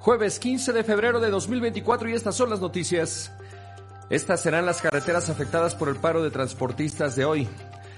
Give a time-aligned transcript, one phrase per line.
[0.00, 3.30] Jueves 15 de febrero de 2024 y estas son las noticias.
[4.08, 7.46] Estas serán las carreteras afectadas por el paro de transportistas de hoy.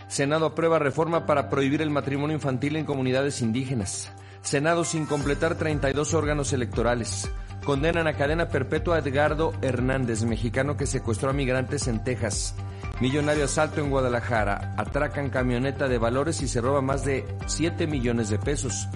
[0.09, 4.11] Senado aprueba reforma para prohibir el matrimonio infantil en comunidades indígenas.
[4.41, 7.31] Senado sin completar 32 órganos electorales.
[7.65, 12.57] Condenan a cadena perpetua a Edgardo Hernández, mexicano que secuestró a migrantes en Texas.
[13.01, 14.75] Millonario asalto en Guadalajara.
[14.77, 18.89] Atracan camioneta de valores y se roba más de 7 millones de pesos.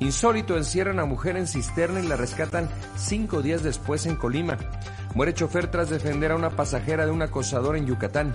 [0.00, 4.56] Insólito, encierran a mujer en cisterna y la rescatan cinco días después en Colima.
[5.14, 8.34] Muere chofer tras defender a una pasajera de un acosador en Yucatán.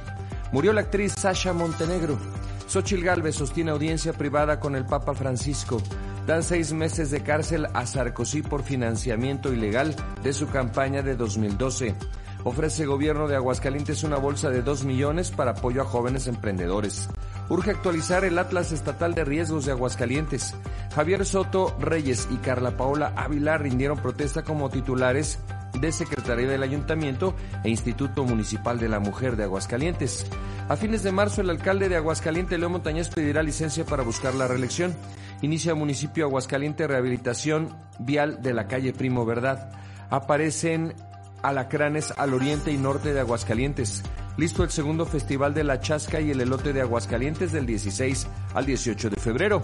[0.52, 2.20] Murió la actriz Sasha Montenegro.
[2.68, 5.82] Xochil Gálvez sostiene audiencia privada con el Papa Francisco.
[6.28, 11.96] Dan seis meses de cárcel a Sarkozy por financiamiento ilegal de su campaña de 2012.
[12.44, 17.10] Ofrece gobierno de Aguascalientes una bolsa de 2 millones para apoyo a jóvenes emprendedores.
[17.50, 20.56] Urge actualizar el Atlas Estatal de Riesgos de Aguascalientes.
[20.96, 25.40] Javier Soto Reyes y Carla Paola Ávila rindieron protesta como titulares
[25.80, 30.26] de Secretaría del Ayuntamiento e Instituto Municipal de la Mujer de Aguascalientes.
[30.70, 34.48] A fines de marzo, el alcalde de Aguascalientes, León Montañez, pedirá licencia para buscar la
[34.48, 34.96] reelección.
[35.42, 39.70] Inicia municipio Aguascalientes rehabilitación vial de la calle Primo Verdad.
[40.10, 40.96] Aparecen
[41.44, 44.02] alacranes al oriente y norte de Aguascalientes.
[44.38, 48.66] Listo el segundo Festival de la Chasca y el Elote de Aguascalientes del 16 al
[48.66, 49.62] 18 de febrero.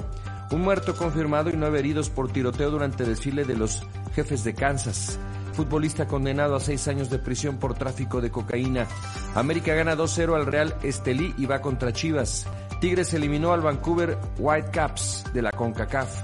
[0.52, 3.84] Un muerto confirmado y nueve heridos por tiroteo durante desfile de los
[4.16, 5.20] jefes de Kansas.
[5.54, 8.88] Futbolista condenado a seis años de prisión por tráfico de cocaína.
[9.36, 12.48] América gana 2-0 al Real Estelí y va contra Chivas.
[12.80, 16.24] Tigres eliminó al Vancouver Whitecaps de la CONCACAF.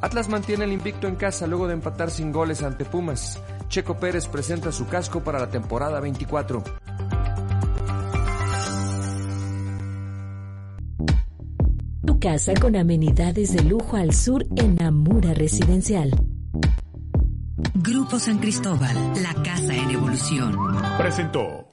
[0.00, 3.42] Atlas mantiene el invicto en casa luego de empatar sin goles ante Pumas.
[3.68, 6.62] Checo Pérez presenta su casco para la temporada 24.
[12.18, 16.10] Tu casa con amenidades de lujo al sur en Amura Residencial.
[17.74, 20.56] Grupo San Cristóbal, la casa en evolución.
[20.98, 21.68] Presentó.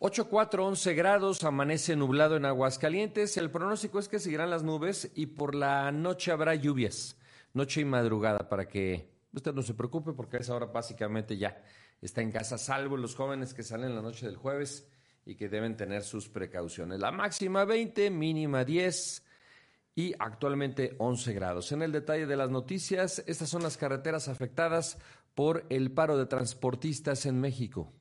[0.00, 3.36] 8, 4, 11 grados, amanece nublado en Aguascalientes.
[3.36, 7.16] El pronóstico es que seguirán las nubes y por la noche habrá lluvias,
[7.54, 11.62] noche y madrugada, para que usted no se preocupe porque a esa hora básicamente ya
[12.00, 14.88] está en casa, salvo los jóvenes que salen la noche del jueves
[15.24, 16.98] y que deben tener sus precauciones.
[16.98, 19.27] La máxima 20, mínima 10
[19.94, 21.72] y actualmente 11 grados.
[21.72, 24.98] En el detalle de las noticias, estas son las carreteras afectadas
[25.34, 27.92] por el paro de transportistas en México.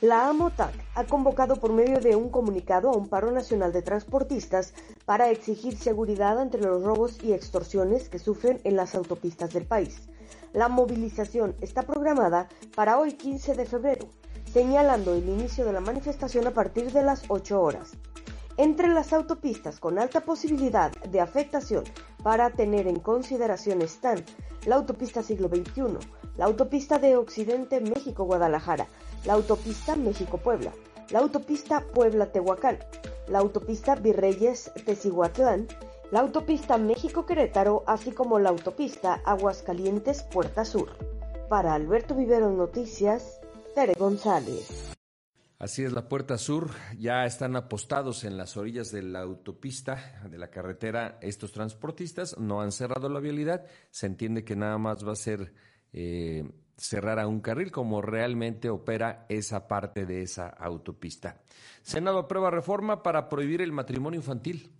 [0.00, 4.74] La AMOTAC ha convocado por medio de un comunicado a un paro nacional de transportistas
[5.06, 10.02] para exigir seguridad entre los robos y extorsiones que sufren en las autopistas del país.
[10.52, 14.08] La movilización está programada para hoy 15 de febrero,
[14.52, 17.92] señalando el inicio de la manifestación a partir de las 8 horas.
[18.56, 21.82] Entre las autopistas con alta posibilidad de afectación
[22.22, 24.24] para tener en consideración están
[24.64, 25.98] la autopista siglo XXI,
[26.36, 28.86] la autopista de Occidente México-Guadalajara,
[29.24, 30.72] la autopista México-Puebla,
[31.10, 32.78] la autopista Puebla-Tehuacán,
[33.26, 35.66] la autopista Virreyes Tecihuatlán,
[36.12, 40.90] la autopista México-Querétaro, así como la autopista Aguascalientes-Puerta Sur.
[41.48, 43.40] Para Alberto Vivero Noticias,
[43.74, 44.93] Tere González.
[45.64, 50.36] Así es, la Puerta Sur ya están apostados en las orillas de la autopista, de
[50.36, 55.12] la carretera, estos transportistas no han cerrado la vialidad, se entiende que nada más va
[55.12, 55.54] a ser
[55.94, 61.40] eh, cerrar a un carril como realmente opera esa parte de esa autopista.
[61.80, 64.70] Senado aprueba reforma para prohibir el matrimonio infantil.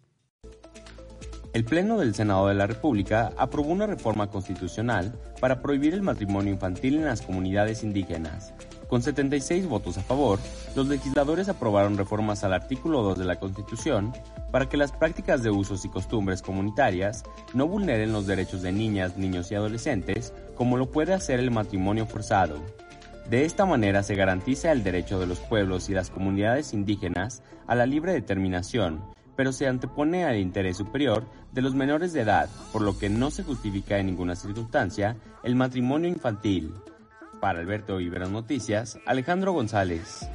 [1.55, 6.53] El Pleno del Senado de la República aprobó una reforma constitucional para prohibir el matrimonio
[6.53, 8.53] infantil en las comunidades indígenas.
[8.95, 10.39] Con 76 votos a favor,
[10.77, 14.13] los legisladores aprobaron reformas al artículo 2 de la Constitución
[14.53, 17.25] para que las prácticas de usos y costumbres comunitarias
[17.55, 22.07] no vulneren los derechos de niñas, niños y adolescentes como lo puede hacer el matrimonio
[22.07, 22.61] forzado.
[23.29, 27.75] De esta manera se garantiza el derecho de los pueblos y las comunidades indígenas a
[27.75, 29.03] la libre determinación,
[29.35, 33.33] pero se antepone al interés superior de los menores de edad, por lo que no
[33.33, 36.73] se justifica en ninguna circunstancia el matrimonio infantil.
[37.45, 40.27] Para Alberto Ibero Noticias, Alejandro González.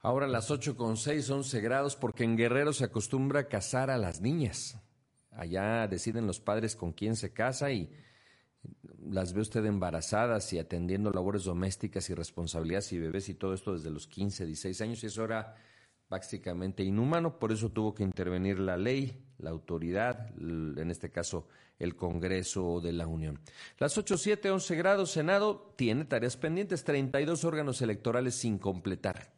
[0.00, 4.20] Ahora las 8 con 6, 11 grados, porque en Guerrero se acostumbra casar a las
[4.20, 4.76] niñas.
[5.30, 7.92] Allá deciden los padres con quién se casa y
[9.08, 13.74] las ve usted embarazadas y atendiendo labores domésticas y responsabilidades y bebés y todo esto
[13.74, 15.54] desde los 15, 16 años y eso era
[16.12, 21.48] básicamente inhumano, por eso tuvo que intervenir la ley, la autoridad, en este caso
[21.78, 23.40] el Congreso de la Unión.
[23.78, 29.32] Las 8, 7, 11 grados, Senado tiene tareas pendientes, 32 órganos electorales sin completar.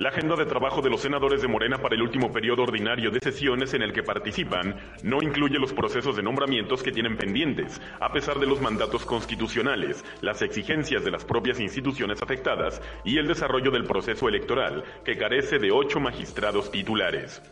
[0.00, 3.20] La agenda de trabajo de los senadores de Morena para el último periodo ordinario de
[3.20, 8.10] sesiones en el que participan no incluye los procesos de nombramientos que tienen pendientes, a
[8.10, 13.70] pesar de los mandatos constitucionales, las exigencias de las propias instituciones afectadas y el desarrollo
[13.70, 17.42] del proceso electoral, que carece de ocho magistrados titulares.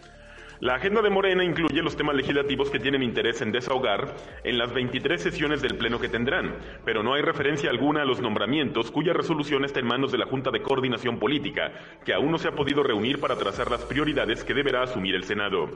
[0.61, 4.73] La agenda de Morena incluye los temas legislativos que tienen interés en desahogar en las
[4.75, 9.13] 23 sesiones del Pleno que tendrán, pero no hay referencia alguna a los nombramientos cuya
[9.13, 11.71] resolución está en manos de la Junta de Coordinación Política,
[12.05, 15.23] que aún no se ha podido reunir para trazar las prioridades que deberá asumir el
[15.23, 15.69] Senado.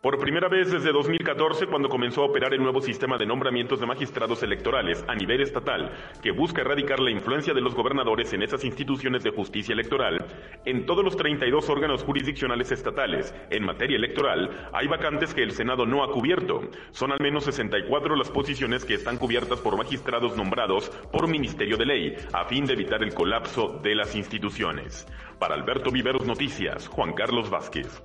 [0.00, 3.86] Por primera vez desde 2014, cuando comenzó a operar el nuevo sistema de nombramientos de
[3.86, 5.90] magistrados electorales a nivel estatal,
[6.22, 10.24] que busca erradicar la influencia de los gobernadores en esas instituciones de justicia electoral,
[10.64, 15.84] en todos los 32 órganos jurisdiccionales estatales en materia electoral hay vacantes que el Senado
[15.84, 16.60] no ha cubierto.
[16.92, 21.86] Son al menos 64 las posiciones que están cubiertas por magistrados nombrados por Ministerio de
[21.86, 25.08] Ley, a fin de evitar el colapso de las instituciones.
[25.40, 28.00] Para Alberto Viveros Noticias, Juan Carlos Vázquez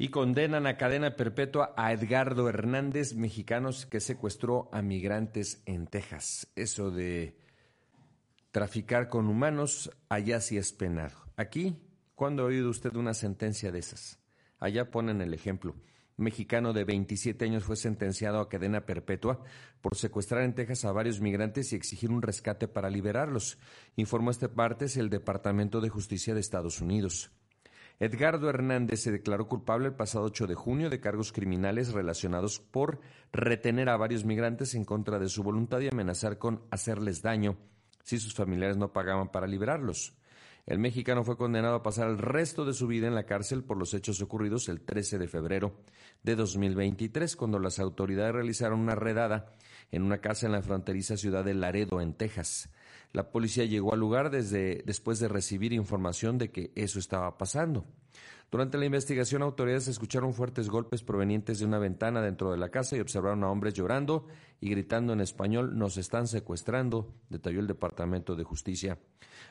[0.00, 6.50] y condenan a cadena perpetua a Edgardo Hernández, mexicanos que secuestró a migrantes en Texas.
[6.56, 7.36] Eso de
[8.50, 11.18] traficar con humanos, allá sí es penado.
[11.36, 11.76] Aquí,
[12.14, 14.18] ¿cuándo ha oído usted una sentencia de esas?
[14.58, 15.76] Allá ponen el ejemplo.
[16.16, 19.44] mexicano de 27 años fue sentenciado a cadena perpetua
[19.82, 23.58] por secuestrar en Texas a varios migrantes y exigir un rescate para liberarlos,
[23.96, 27.32] informó este martes el Departamento de Justicia de Estados Unidos.
[28.00, 32.98] Edgardo Hernández se declaró culpable el pasado 8 de junio de cargos criminales relacionados por
[33.30, 37.58] retener a varios migrantes en contra de su voluntad y amenazar con hacerles daño
[38.02, 40.16] si sus familiares no pagaban para liberarlos.
[40.64, 43.76] El mexicano fue condenado a pasar el resto de su vida en la cárcel por
[43.76, 45.74] los hechos ocurridos el 13 de febrero
[46.22, 49.52] de 2023, cuando las autoridades realizaron una redada
[49.90, 52.70] en una casa en la fronteriza ciudad de Laredo, en Texas.
[53.12, 57.84] La policía llegó al lugar desde, después de recibir información de que eso estaba pasando.
[58.50, 62.96] Durante la investigación, autoridades escucharon fuertes golpes provenientes de una ventana dentro de la casa
[62.96, 64.26] y observaron a hombres llorando
[64.60, 68.98] y gritando en español, nos están secuestrando, detalló el Departamento de Justicia.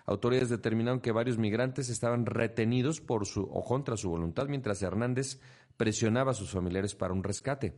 [0.05, 5.39] Autoridades determinaron que varios migrantes estaban retenidos por su o contra su voluntad, mientras Hernández
[5.79, 7.73] presionaba a sus familiares para un rescate.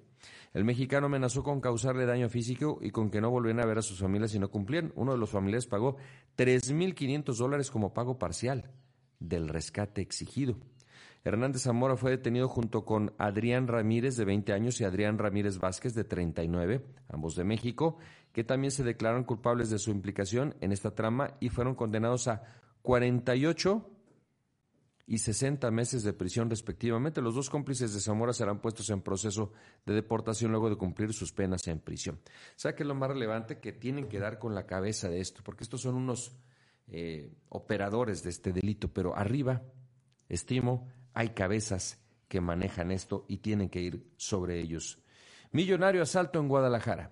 [0.56, 3.84] El mexicano amenazó con causarle daño físico y con que no volvieran a ver a
[3.84, 4.92] sus familias si no cumplían.
[4.96, 5.98] Uno de los familiares pagó
[6.36, 8.72] 3.500 dólares como pago parcial
[9.20, 10.58] del rescate exigido.
[11.24, 15.94] Hernández Zamora fue detenido junto con Adrián Ramírez, de 20 años, y Adrián Ramírez Vázquez,
[15.94, 18.00] de 39, ambos de México,
[18.34, 22.42] que también se declararon culpables de su implicación en esta trama y fueron condenados a
[22.82, 23.88] 48
[25.12, 27.22] y 60 meses de prisión respectivamente.
[27.22, 29.52] Los dos cómplices de Zamora serán puestos en proceso
[29.86, 32.22] de deportación luego de cumplir sus penas en prisión.
[32.56, 33.60] ¿Sabe qué es lo más relevante?
[33.60, 36.32] Que tienen que dar con la cabeza de esto, porque estos son unos
[36.88, 39.62] eh, operadores de este delito, pero arriba,
[40.30, 42.00] estimo, hay cabezas
[42.30, 44.98] que manejan esto y tienen que ir sobre ellos.
[45.52, 47.12] Millonario asalto en Guadalajara.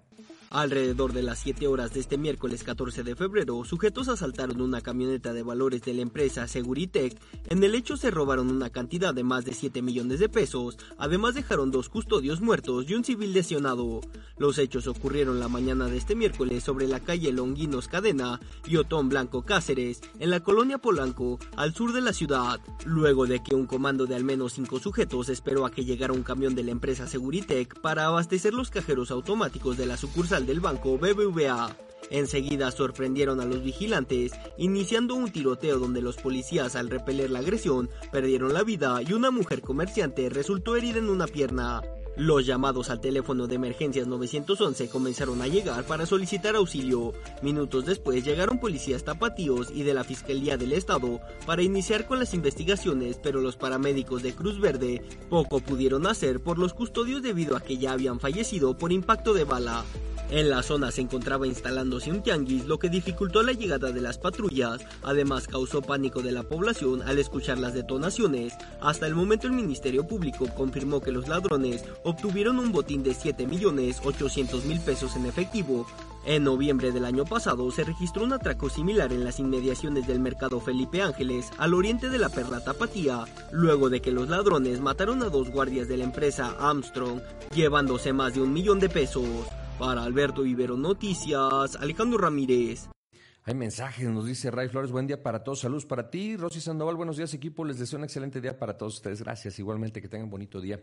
[0.52, 5.32] Alrededor de las 7 horas de este miércoles 14 de febrero, sujetos asaltaron una camioneta
[5.32, 7.16] de valores de la empresa Seguritech.
[7.50, 10.80] En el hecho se robaron una cantidad de más de 7 millones de pesos.
[10.98, 14.02] Además dejaron dos custodios muertos y un civil lesionado.
[14.40, 19.08] Los hechos ocurrieron la mañana de este miércoles sobre la calle Longuinos Cadena y Otón
[19.08, 22.60] Blanco Cáceres, en la colonia Polanco, al sur de la ciudad.
[22.86, 26.24] Luego de que un comando de al menos 5 sujetos esperó a que llegara un
[26.24, 30.98] camión de la empresa Seguritech para abastecer los cajeros automáticos de la sucursal del banco
[30.98, 31.76] BBVA.
[32.12, 37.90] Enseguida sorprendieron a los vigilantes, iniciando un tiroteo donde los policías al repeler la agresión
[38.12, 41.82] perdieron la vida y una mujer comerciante resultó herida en una pierna.
[42.20, 47.14] Los llamados al teléfono de emergencias 911 comenzaron a llegar para solicitar auxilio.
[47.42, 52.34] Minutos después llegaron policías tapatíos y de la Fiscalía del Estado para iniciar con las
[52.34, 57.62] investigaciones, pero los paramédicos de Cruz Verde poco pudieron hacer por los custodios debido a
[57.62, 59.86] que ya habían fallecido por impacto de bala.
[60.32, 64.20] En la zona se encontraba instalándose un tianguis, lo que dificultó la llegada de las
[64.20, 64.80] patrullas.
[65.02, 68.54] Además, causó pánico de la población al escuchar las detonaciones.
[68.80, 73.48] Hasta el momento, el Ministerio Público confirmó que los ladrones obtuvieron un botín de 7
[73.48, 75.86] millones 800 mil pesos en efectivo.
[76.26, 80.60] En noviembre del año pasado se registró un atraco similar en las inmediaciones del mercado
[80.60, 85.30] Felipe Ángeles, al oriente de la Perla Tapatía, luego de que los ladrones mataron a
[85.30, 87.22] dos guardias de la empresa Armstrong,
[87.54, 89.28] llevándose más de un millón de pesos.
[89.78, 92.90] Para Alberto Ibero Noticias, Alejandro Ramírez.
[93.46, 96.96] Hay mensajes, nos dice Ray Flores, buen día para todos, saludos para ti, Rosy Sandoval,
[96.96, 100.30] buenos días equipo, les deseo un excelente día para todos ustedes, gracias, igualmente que tengan
[100.30, 100.80] bonito día.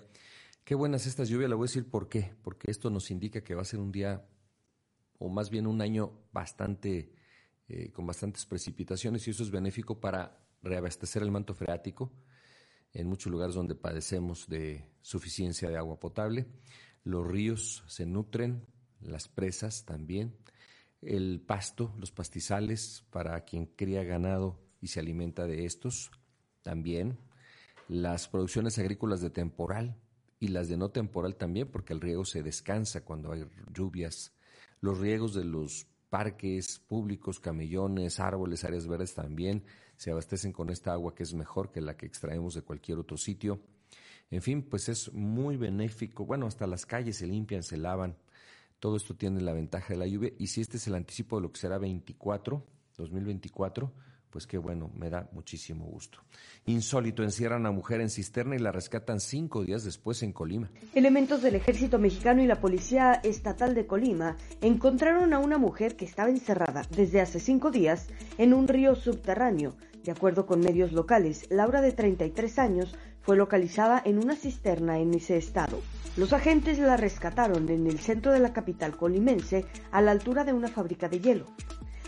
[0.67, 3.55] Qué buenas estas lluvias, le voy a decir por qué, porque esto nos indica que
[3.55, 4.27] va a ser un día,
[5.17, 7.15] o más bien un año bastante,
[7.69, 12.13] eh, con bastantes precipitaciones y eso es benéfico para reabastecer el manto freático
[12.93, 16.47] en muchos lugares donde padecemos de suficiencia de agua potable.
[17.05, 18.67] Los ríos se nutren,
[19.01, 20.37] las presas también
[21.01, 26.11] el pasto, los pastizales para quien cría ganado y se alimenta de estos,
[26.63, 27.21] también
[27.87, 29.97] las producciones agrícolas de temporal
[30.39, 34.33] y las de no temporal también, porque el riego se descansa cuando hay lluvias,
[34.81, 39.65] los riegos de los parques públicos, camellones, árboles, áreas verdes también
[39.97, 43.17] se abastecen con esta agua que es mejor que la que extraemos de cualquier otro
[43.17, 43.61] sitio.
[44.31, 46.25] En fin, pues es muy benéfico.
[46.25, 48.17] Bueno, hasta las calles se limpian, se lavan.
[48.79, 51.43] Todo esto tiene la ventaja de la lluvia y si este es el anticipo de
[51.43, 52.63] lo que será 24,
[52.97, 53.93] 2024,
[54.31, 56.19] pues qué bueno, me da muchísimo gusto.
[56.67, 60.71] Insólito, encierran a mujer en cisterna y la rescatan cinco días después en Colima.
[60.95, 66.05] Elementos del ejército mexicano y la policía estatal de Colima encontraron a una mujer que
[66.05, 69.77] estaba encerrada desde hace cinco días en un río subterráneo.
[70.05, 75.13] De acuerdo con medios locales, Laura de 33 años fue localizada en una cisterna en
[75.15, 75.81] ese estado.
[76.17, 80.53] Los agentes la rescataron en el centro de la capital colimense, a la altura de
[80.53, 81.47] una fábrica de hielo.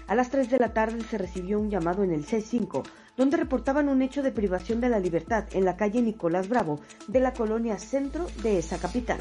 [0.08, 2.82] A las 3 de la tarde se recibió un llamado en el C5,
[3.16, 7.20] donde reportaban un hecho de privación de la libertad en la calle Nicolás Bravo de
[7.20, 9.20] la colonia centro de esa capital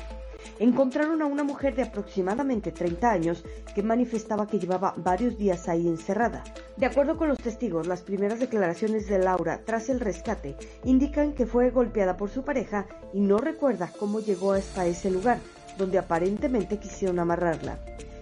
[0.60, 3.44] encontraron a una mujer de aproximadamente 30 años
[3.76, 6.44] que manifestaba que llevaba varios días ahí encerrada.
[6.78, 11.46] De acuerdo con los testigos, las primeras declaraciones de Laura tras el rescate indican que
[11.46, 15.40] fue golpeada por su pareja y no recuerda cómo llegó hasta ese lugar,
[15.78, 17.80] donde aparentemente quisieron amarrarla.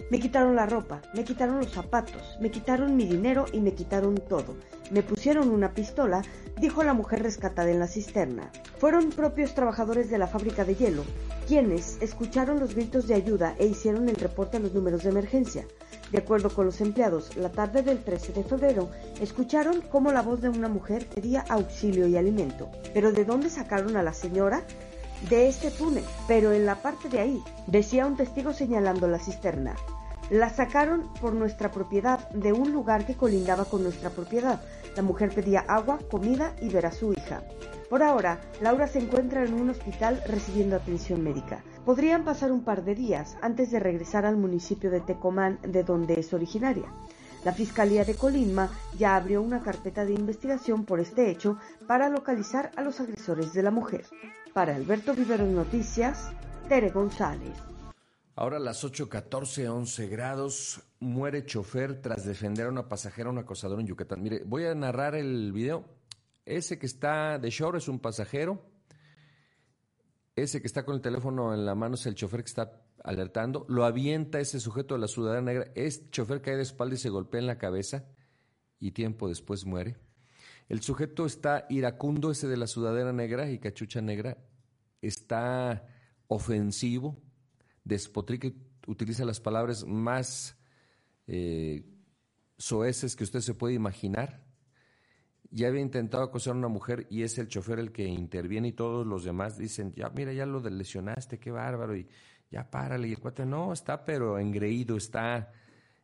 [0.10, 4.16] Me quitaron la ropa, me quitaron los zapatos, me quitaron mi dinero y me quitaron
[4.16, 4.56] todo.
[4.92, 6.22] Me pusieron una pistola,
[6.60, 8.52] dijo la mujer rescatada en la cisterna.
[8.78, 11.04] Fueron propios trabajadores de la fábrica de hielo
[11.48, 15.68] quienes escucharon los gritos de ayuda e hicieron el reporte a los números de emergencia.
[16.12, 18.90] De acuerdo con los empleados, la tarde del 13 de febrero
[19.22, 22.70] escucharon cómo la voz de una mujer pedía auxilio y alimento.
[22.94, 24.64] ¿Pero de dónde sacaron a la señora?
[25.30, 29.76] De este túnel, pero en la parte de ahí, decía un testigo señalando la cisterna.
[30.30, 34.62] La sacaron por nuestra propiedad, de un lugar que colindaba con nuestra propiedad.
[34.96, 37.42] La mujer pedía agua, comida y ver a su hija.
[37.90, 41.64] Por ahora, Laura se encuentra en un hospital recibiendo atención médica.
[41.86, 46.20] Podrían pasar un par de días antes de regresar al municipio de Tecomán, de donde
[46.20, 46.86] es originaria.
[47.46, 52.72] La Fiscalía de Colima ya abrió una carpeta de investigación por este hecho para localizar
[52.76, 54.04] a los agresores de la mujer.
[54.52, 56.32] Para Alberto Vivero Noticias,
[56.68, 57.54] Tere González.
[58.36, 63.80] Ahora a las 8.14, 11 grados, muere chofer tras defender a una pasajera, un acosador
[63.80, 64.24] en Yucatán.
[64.24, 65.86] Mire, voy a narrar el video.
[66.46, 68.60] Ese que está de short es un pasajero.
[70.36, 73.66] Ese que está con el teléfono en la mano es el chofer que está alertando.
[73.70, 75.72] Lo avienta ese sujeto de la sudadera negra.
[75.76, 78.06] Es chofer cae de espalda y se golpea en la cabeza
[78.80, 79.96] y tiempo después muere.
[80.68, 84.38] El sujeto está iracundo, ese de la sudadera negra y cachucha negra.
[85.02, 85.88] Está
[86.28, 87.22] ofensivo
[87.86, 88.52] despotrica
[88.88, 90.58] utiliza las palabras más
[91.28, 91.86] eh,
[92.58, 94.44] soeces que usted se puede imaginar.
[95.52, 98.74] Ya había intentado acosar a una mujer y es el chofer el que interviene y
[98.74, 102.08] todos los demás dicen, ya mira, ya lo lesionaste, qué bárbaro, y
[102.50, 103.08] ya párale.
[103.08, 105.52] Y el cuate no, está pero engreído, está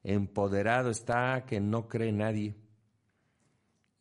[0.04, 2.56] empoderado, está que no cree nadie.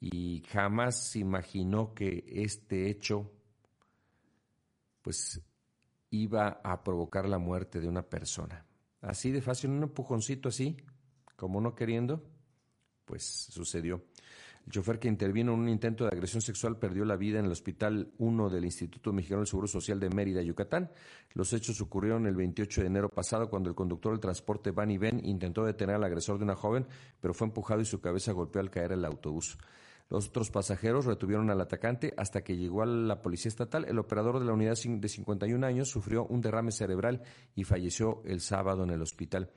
[0.00, 3.30] Y jamás imaginó que este hecho,
[5.02, 5.40] pues
[6.11, 8.66] iba a provocar la muerte de una persona.
[9.02, 10.76] Así de fácil, un empujoncito así,
[11.37, 12.23] como no queriendo,
[13.04, 14.04] pues sucedió.
[14.70, 17.50] El chofer que intervino en un intento de agresión sexual perdió la vida en el
[17.50, 20.92] Hospital 1 del Instituto Mexicano del Seguro Social de Mérida, Yucatán.
[21.34, 24.96] Los hechos ocurrieron el 28 de enero pasado cuando el conductor del transporte Van y
[24.96, 26.86] Ben intentó detener al agresor de una joven,
[27.20, 29.58] pero fue empujado y su cabeza golpeó al caer el autobús.
[30.10, 33.86] Los otros pasajeros retuvieron al atacante hasta que llegó a la policía estatal.
[33.88, 37.22] El operador de la unidad de 51 años sufrió un derrame cerebral
[37.56, 39.50] y falleció el sábado en el hospital.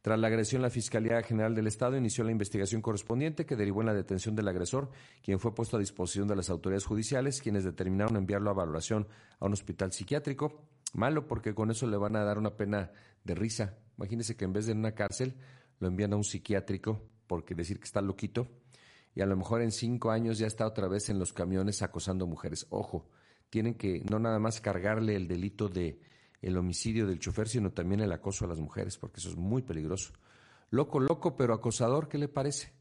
[0.00, 3.86] Tras la agresión, la Fiscalía General del Estado inició la investigación correspondiente que derivó en
[3.86, 4.90] la detención del agresor,
[5.22, 9.08] quien fue puesto a disposición de las autoridades judiciales, quienes determinaron enviarlo a valoración
[9.40, 10.68] a un hospital psiquiátrico.
[10.94, 12.92] Malo porque con eso le van a dar una pena
[13.24, 13.76] de risa.
[13.98, 15.34] Imagínese que en vez de en una cárcel
[15.80, 18.48] lo envían a un psiquiátrico porque decir que está loquito
[19.14, 22.26] y a lo mejor en cinco años ya está otra vez en los camiones acosando
[22.26, 22.66] mujeres.
[22.70, 23.10] Ojo,
[23.50, 26.00] tienen que no nada más cargarle el delito de
[26.40, 29.62] el homicidio del chofer, sino también el acoso a las mujeres, porque eso es muy
[29.62, 30.12] peligroso.
[30.70, 32.72] Loco, loco, pero acosador, ¿qué le parece?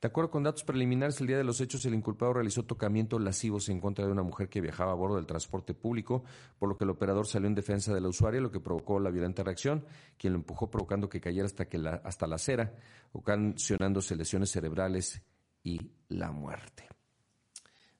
[0.00, 3.68] De acuerdo con datos preliminares, el día de los hechos, el inculpado realizó tocamientos lascivos
[3.68, 6.22] en contra de una mujer que viajaba a bordo del transporte público,
[6.58, 9.10] por lo que el operador salió en defensa de la usuaria, lo que provocó la
[9.10, 9.84] violenta reacción,
[10.16, 12.76] quien lo empujó provocando que cayera hasta, que la, hasta la acera,
[13.12, 15.20] ocasionándose lesiones cerebrales
[15.64, 16.88] y la muerte.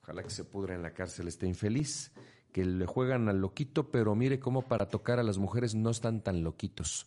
[0.03, 2.13] Ojalá que se pudra en la cárcel este infeliz,
[2.53, 6.23] que le juegan al loquito, pero mire cómo para tocar a las mujeres no están
[6.23, 7.07] tan loquitos.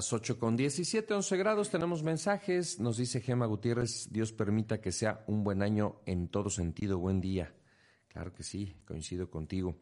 [0.00, 2.80] Las 8 con 17, 11 grados, tenemos mensajes.
[2.80, 6.96] Nos dice Gema Gutiérrez, Dios permita que sea un buen año en todo sentido.
[6.96, 7.52] Buen día.
[8.08, 9.76] Claro que sí, coincido contigo.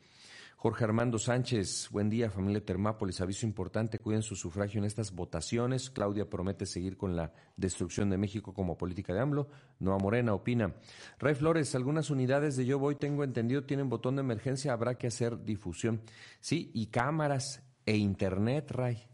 [0.57, 3.21] Jorge Armando Sánchez, buen día, familia Termápolis.
[3.21, 5.89] Aviso importante, cuiden su sufragio en estas votaciones.
[5.89, 9.47] Claudia promete seguir con la destrucción de México como política de AMLO.
[9.79, 10.75] Noa Morena opina.
[11.21, 15.07] Ray Flores, algunas unidades de Yo Voy, tengo entendido, tienen botón de emergencia, habrá que
[15.07, 16.03] hacer difusión.
[16.41, 19.09] Sí, y cámaras e internet, Ray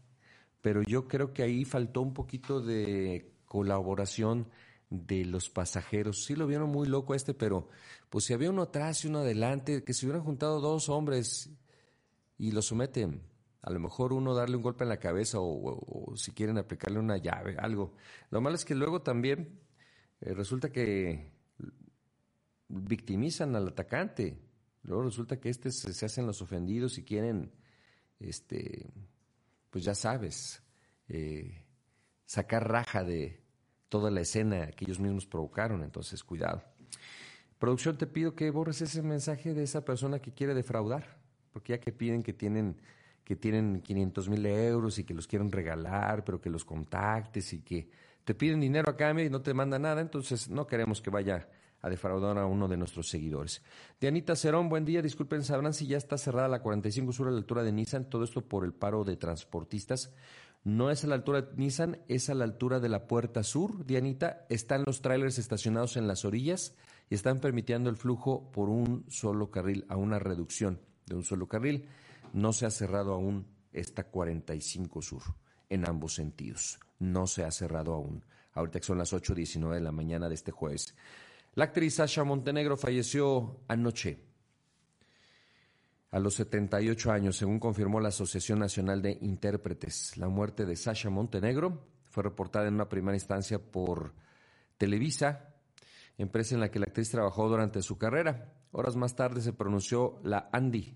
[0.65, 4.47] pero yo creo que ahí faltó un poquito de colaboración
[4.89, 6.23] de los pasajeros.
[6.25, 7.69] Sí lo vieron muy loco este, pero
[8.09, 11.51] pues si había uno atrás y uno adelante, que se hubieran juntado dos hombres
[12.39, 13.21] y lo someten.
[13.61, 17.17] A lo mejor uno darle un golpe en la cabeza o, si quieren aplicarle una
[17.17, 17.93] llave, algo.
[18.31, 19.59] Lo malo es que luego también
[20.19, 21.31] eh, resulta que
[22.69, 24.41] victimizan al atacante.
[24.81, 27.51] Luego resulta que este se, se hacen los ofendidos y quieren
[28.19, 28.89] este
[29.75, 30.63] pues ya sabes,
[31.09, 31.65] eh,
[32.23, 33.41] sacar raja de
[33.89, 36.63] toda la escena que ellos mismos provocaron, entonces cuidado.
[37.59, 41.17] Producción, te pido que borres ese mensaje de esa persona que quiere defraudar,
[41.51, 42.79] porque ya que piden que tienen
[43.25, 47.59] que tienen 500 mil euros y que los quieren regalar, pero que los contactes y
[47.59, 47.89] que
[48.23, 51.49] te piden dinero a cambio y no te mandan nada, entonces no queremos que vaya
[51.85, 53.61] a defraudar a uno de nuestros seguidores.
[54.01, 55.03] Dianita Cerón, buen día.
[55.03, 58.09] Disculpen, sabrán si ya está cerrada la 45 sur a la altura de Nissan.
[58.09, 60.11] Todo esto por el paro de transportistas.
[60.63, 63.85] No es a la altura de Nissan, es a la altura de la puerta sur.
[63.85, 66.75] Dianita, están los trailers estacionados en las orillas
[67.07, 71.47] y están permitiendo el flujo por un solo carril, a una reducción de un solo
[71.47, 71.87] carril.
[72.33, 75.21] No se ha cerrado aún esta 45 sur
[75.69, 76.79] en ambos sentidos.
[76.97, 78.25] No se ha cerrado aún.
[78.53, 80.95] Ahorita que son las 8.19 de la mañana de este jueves.
[81.55, 84.19] La actriz Sasha Montenegro falleció anoche
[86.11, 90.17] a los 78 años, según confirmó la Asociación Nacional de Intérpretes.
[90.17, 94.13] La muerte de Sasha Montenegro fue reportada en una primera instancia por
[94.77, 95.55] Televisa,
[96.17, 98.53] empresa en la que la actriz trabajó durante su carrera.
[98.71, 100.93] Horas más tarde se pronunció la Andy.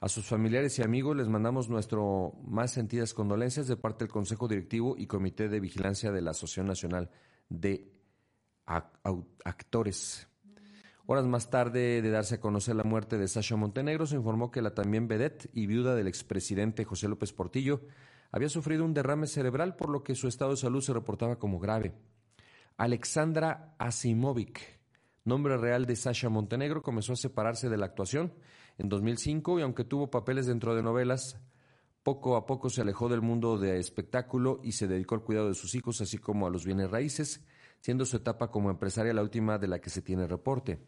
[0.00, 4.48] A sus familiares y amigos les mandamos nuestro más sentidas condolencias de parte del Consejo
[4.48, 7.10] Directivo y Comité de Vigilancia de la Asociación Nacional
[7.50, 7.91] de
[9.44, 10.28] actores.
[11.06, 14.62] Horas más tarde de darse a conocer la muerte de Sasha Montenegro, se informó que
[14.62, 17.82] la también vedette y viuda del expresidente José López Portillo
[18.30, 21.58] había sufrido un derrame cerebral, por lo que su estado de salud se reportaba como
[21.58, 21.92] grave.
[22.78, 24.60] Alexandra Asimovic,
[25.24, 28.32] nombre real de Sasha Montenegro, comenzó a separarse de la actuación
[28.78, 31.38] en 2005 y aunque tuvo papeles dentro de novelas,
[32.02, 35.54] poco a poco se alejó del mundo de espectáculo y se dedicó al cuidado de
[35.54, 37.44] sus hijos, así como a los bienes raíces
[37.82, 40.78] siendo su etapa como empresaria la última de la que se tiene reporte.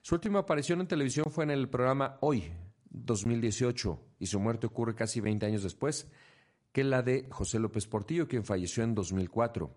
[0.00, 2.50] Su última aparición en televisión fue en el programa Hoy,
[2.90, 6.10] 2018, y su muerte ocurre casi 20 años después
[6.72, 9.70] que la de José López Portillo, quien falleció en 2004.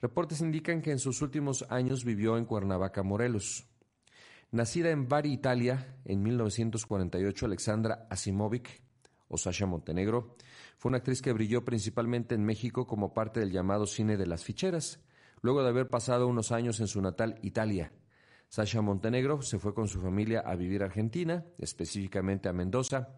[0.00, 3.66] Reportes indican que en sus últimos años vivió en Cuernavaca, Morelos.
[4.50, 8.82] Nacida en Bari, Italia, en 1948, Alexandra Asimovic,
[9.28, 10.36] o Sasha Montenegro,
[10.76, 14.44] fue una actriz que brilló principalmente en México como parte del llamado cine de las
[14.44, 15.00] ficheras,
[15.42, 17.92] luego de haber pasado unos años en su natal Italia.
[18.48, 23.10] Sasha Montenegro se fue con su familia a vivir a Argentina, específicamente a Mendoza,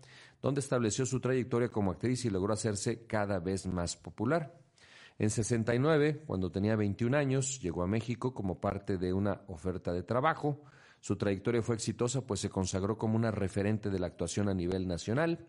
[0.42, 4.59] donde estableció su trayectoria como actriz y logró hacerse cada vez más popular.
[5.18, 10.02] En 69, cuando tenía 21 años, llegó a México como parte de una oferta de
[10.02, 10.62] trabajo.
[10.98, 14.88] Su trayectoria fue exitosa, pues se consagró como una referente de la actuación a nivel
[14.88, 15.46] nacional.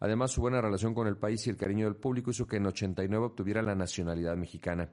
[0.00, 2.66] Además, su buena relación con el país y el cariño del público hizo que en
[2.66, 4.90] 89 obtuviera la nacionalidad mexicana.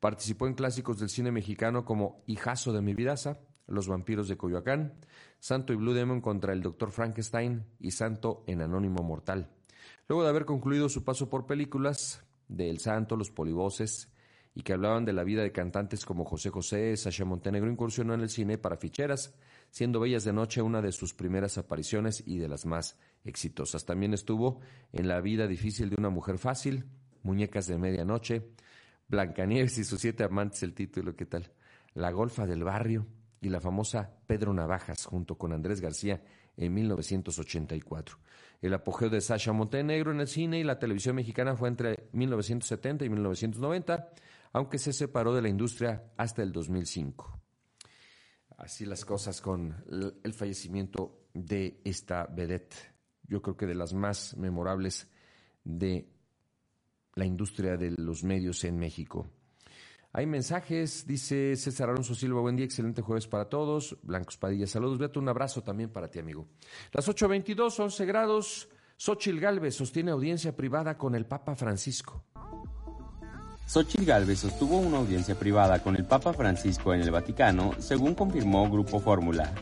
[0.00, 4.94] Participó en clásicos del cine mexicano como Hijazo de mi vidaza, Los vampiros de Coyoacán,
[5.40, 6.90] Santo y Blue Demon contra el Dr.
[6.90, 9.48] Frankenstein y Santo en Anónimo Mortal.
[10.08, 14.12] Luego de haber concluido su paso por películas de El Santo, Los Polivoces
[14.54, 18.22] y que hablaban de la vida de cantantes como José José, Sasha Montenegro incursionó en
[18.22, 19.34] el cine para ficheras,
[19.70, 23.84] siendo Bellas de Noche una de sus primeras apariciones y de las más exitosas.
[23.84, 24.60] También estuvo
[24.92, 26.86] en La vida difícil de una mujer fácil,
[27.22, 28.48] Muñecas de Medianoche,
[29.08, 31.52] Blancanieves y sus siete amantes, el título, ¿qué tal?
[31.94, 33.06] La Golfa del Barrio
[33.40, 36.22] y la famosa Pedro Navajas junto con Andrés García
[36.56, 38.18] en 1984.
[38.62, 43.04] El apogeo de Sasha Montenegro en el cine y la televisión mexicana fue entre 1970
[43.04, 44.10] y 1990
[44.56, 47.38] aunque se separó de la industria hasta el 2005.
[48.56, 49.84] Así las cosas con
[50.24, 52.74] el fallecimiento de esta vedette,
[53.24, 55.10] yo creo que de las más memorables
[55.62, 56.08] de
[57.16, 59.26] la industria de los medios en México.
[60.12, 63.96] Hay mensajes, dice César Alonso Silva, buen día, excelente jueves para todos.
[64.02, 66.46] Blancos Padilla, saludos, Beto, un abrazo también para ti, amigo.
[66.92, 72.22] Las 8.22, 11 grados, Xochil Galvez sostiene audiencia privada con el Papa Francisco.
[73.66, 78.70] Xochitl Gálvez sostuvo una audiencia privada con el Papa Francisco en el Vaticano, según confirmó
[78.70, 79.52] Grupo Fórmula.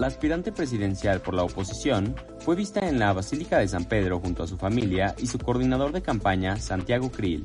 [0.00, 4.42] La aspirante presidencial por la oposición fue vista en la Basílica de San Pedro junto
[4.42, 7.44] a su familia y su coordinador de campaña, Santiago Krill.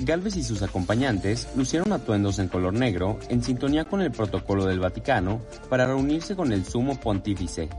[0.00, 4.80] Galvez y sus acompañantes lucieron atuendos en color negro en sintonía con el protocolo del
[4.80, 5.40] Vaticano
[5.70, 7.70] para reunirse con el sumo pontífice.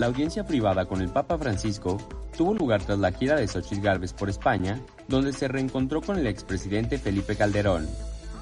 [0.00, 1.98] La audiencia privada con el Papa Francisco
[2.36, 6.26] tuvo lugar tras la gira de Xochitl Gálvez por España, donde se reencontró con el
[6.26, 7.86] expresidente Felipe Calderón.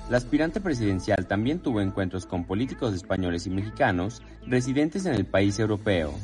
[0.09, 5.59] La aspirante presidencial también tuvo encuentros con políticos españoles y mexicanos residentes en el país
[5.59, 6.15] europeo.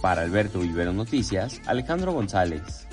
[0.00, 2.86] Para Alberto Vivero Noticias, Alejandro González.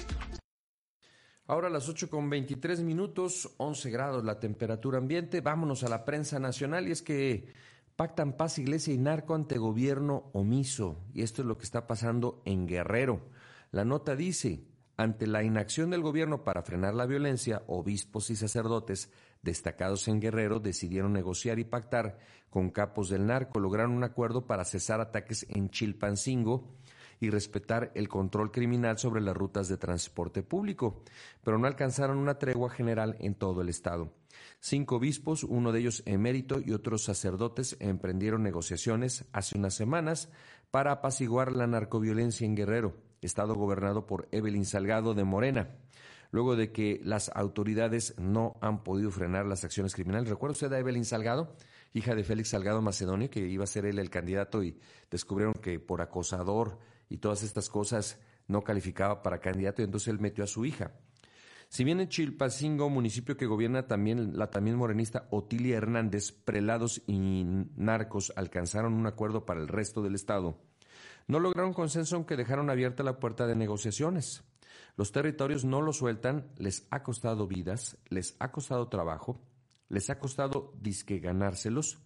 [1.47, 5.39] Ahora las 8 con 23 minutos, 11 grados la temperatura ambiente.
[5.39, 7.53] Vámonos a la prensa nacional y es que
[7.95, 11.05] pactan paz, iglesia y narco ante gobierno omiso.
[11.13, 13.29] Y esto es lo que está pasando en Guerrero.
[13.71, 14.65] La nota dice,
[14.97, 19.09] ante la inacción del gobierno para frenar la violencia, obispos y sacerdotes
[19.43, 22.17] destacados en Guerrero decidieron negociar y pactar
[22.49, 26.71] con capos del narco, lograron un acuerdo para cesar ataques en Chilpancingo
[27.19, 31.03] y respetar el control criminal sobre las rutas de transporte público,
[31.43, 34.11] pero no alcanzaron una tregua general en todo el estado.
[34.59, 40.29] Cinco obispos, uno de ellos emérito y otros sacerdotes emprendieron negociaciones hace unas semanas
[40.71, 45.69] para apaciguar la narcoviolencia en Guerrero estado gobernado por Evelyn Salgado de Morena,
[46.33, 50.29] luego de que las autoridades no han podido frenar las acciones criminales.
[50.29, 51.55] ¿Recuerda usted a Evelyn Salgado,
[51.93, 54.75] hija de Félix Salgado Macedonio, que iba a ser él el candidato y
[55.11, 60.19] descubrieron que por acosador y todas estas cosas no calificaba para candidato y entonces él
[60.19, 60.93] metió a su hija.
[61.69, 67.45] Si bien en Chilpacingo, municipio que gobierna también la también morenista Otilia Hernández, prelados y
[67.75, 70.57] narcos alcanzaron un acuerdo para el resto del estado,
[71.27, 74.43] no lograron consenso aunque dejaron abierta la puerta de negociaciones.
[74.95, 79.41] Los territorios no lo sueltan, les ha costado vidas, les ha costado trabajo,
[79.89, 81.99] les ha costado disque ganárselos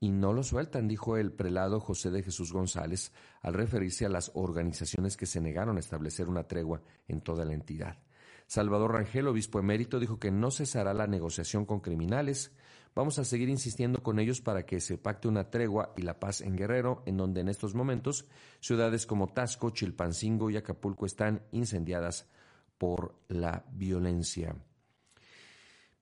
[0.00, 4.30] y no lo sueltan, dijo el prelado José de Jesús González al referirse a las
[4.34, 7.98] organizaciones que se negaron a establecer una tregua en toda la entidad.
[8.46, 12.52] Salvador Rangel, obispo emérito, dijo que no cesará la negociación con criminales,
[12.96, 16.40] Vamos a seguir insistiendo con ellos para que se pacte una tregua y la paz
[16.40, 18.26] en Guerrero, en donde en estos momentos
[18.58, 22.26] ciudades como Tasco, Chilpancingo y Acapulco están incendiadas
[22.78, 24.56] por la violencia.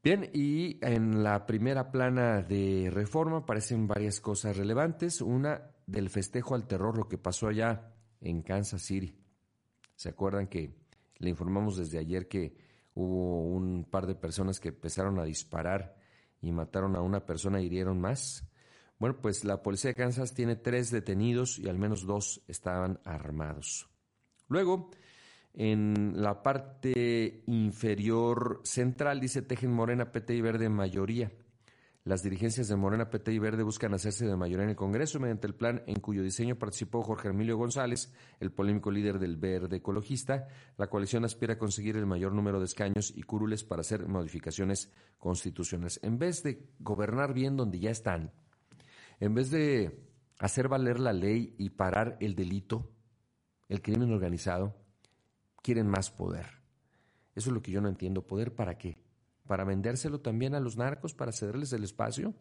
[0.04, 5.20] Bien, y en la primera plana de reforma aparecen varias cosas relevantes.
[5.20, 9.18] Una del festejo al terror, lo que pasó allá en Kansas City.
[9.96, 10.76] ¿Se acuerdan que
[11.18, 12.54] le informamos desde ayer que
[12.94, 16.04] hubo un par de personas que empezaron a disparar
[16.44, 18.44] y mataron a una persona y hirieron más.
[18.98, 23.88] Bueno, pues la policía de Kansas tiene tres detenidos y al menos dos estaban armados.
[24.48, 24.90] Luego,
[25.52, 31.33] en la parte inferior central dice Tejen Morena, PT y Verde mayoría.
[32.07, 35.47] Las dirigencias de Morena, PT y Verde buscan hacerse de mayoría en el Congreso mediante
[35.47, 40.47] el plan en cuyo diseño participó Jorge Emilio González, el polémico líder del Verde ecologista.
[40.77, 44.93] La coalición aspira a conseguir el mayor número de escaños y curules para hacer modificaciones
[45.17, 45.99] constitucionales.
[46.03, 48.35] En vez de gobernar bien donde ya están,
[49.19, 50.05] en vez de
[50.40, 52.93] hacer valer la ley y parar el delito,
[53.71, 54.77] el crimen organizado,
[55.62, 56.45] quieren más poder.
[57.35, 58.27] Eso es lo que yo no entiendo.
[58.27, 59.04] ¿Poder para qué?
[59.46, 62.35] Para vendérselo también a los narcos, para cederles el espacio.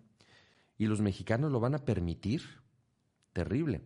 [0.77, 2.41] ¿Y los mexicanos lo van a permitir?
[3.33, 3.81] Terrible.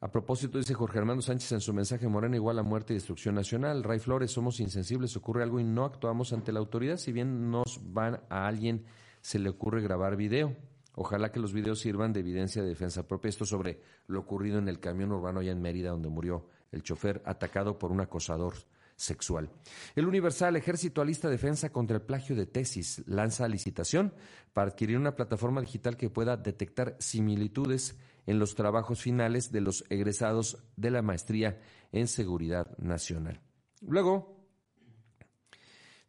[0.00, 3.34] A propósito, dice Jorge Armando Sánchez en su mensaje Morena igual a muerte y destrucción
[3.34, 3.82] nacional.
[3.82, 7.80] Ray Flores, somos insensibles, ocurre algo y no actuamos ante la autoridad, si bien nos
[7.82, 8.84] van a alguien
[9.22, 10.54] se le ocurre grabar video.
[10.96, 13.30] Ojalá que los videos sirvan de evidencia de defensa propia.
[13.30, 17.22] Esto sobre lo ocurrido en el camión urbano allá en Mérida, donde murió el chofer
[17.24, 18.54] atacado por un acosador
[18.96, 19.50] sexual.
[19.94, 24.14] El Universal Ejército Alista Defensa contra el Plagio de Tesis lanza licitación
[24.52, 29.84] para adquirir una plataforma digital que pueda detectar similitudes en los trabajos finales de los
[29.90, 31.60] egresados de la maestría
[31.92, 33.40] en seguridad nacional.
[33.80, 34.34] Luego,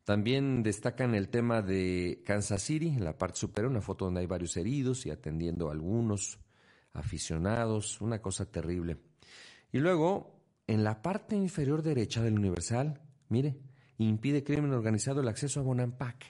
[0.06, 4.28] también destacan el tema de Kansas City, en la parte superior, una foto donde hay
[4.28, 6.40] varios heridos y atendiendo a algunos
[6.94, 8.98] aficionados, una cosa terrible.
[9.72, 10.35] Y luego,
[10.68, 13.58] en la parte inferior derecha del Universal, mire,
[13.98, 16.26] impide crimen organizado el acceso a Bonampak.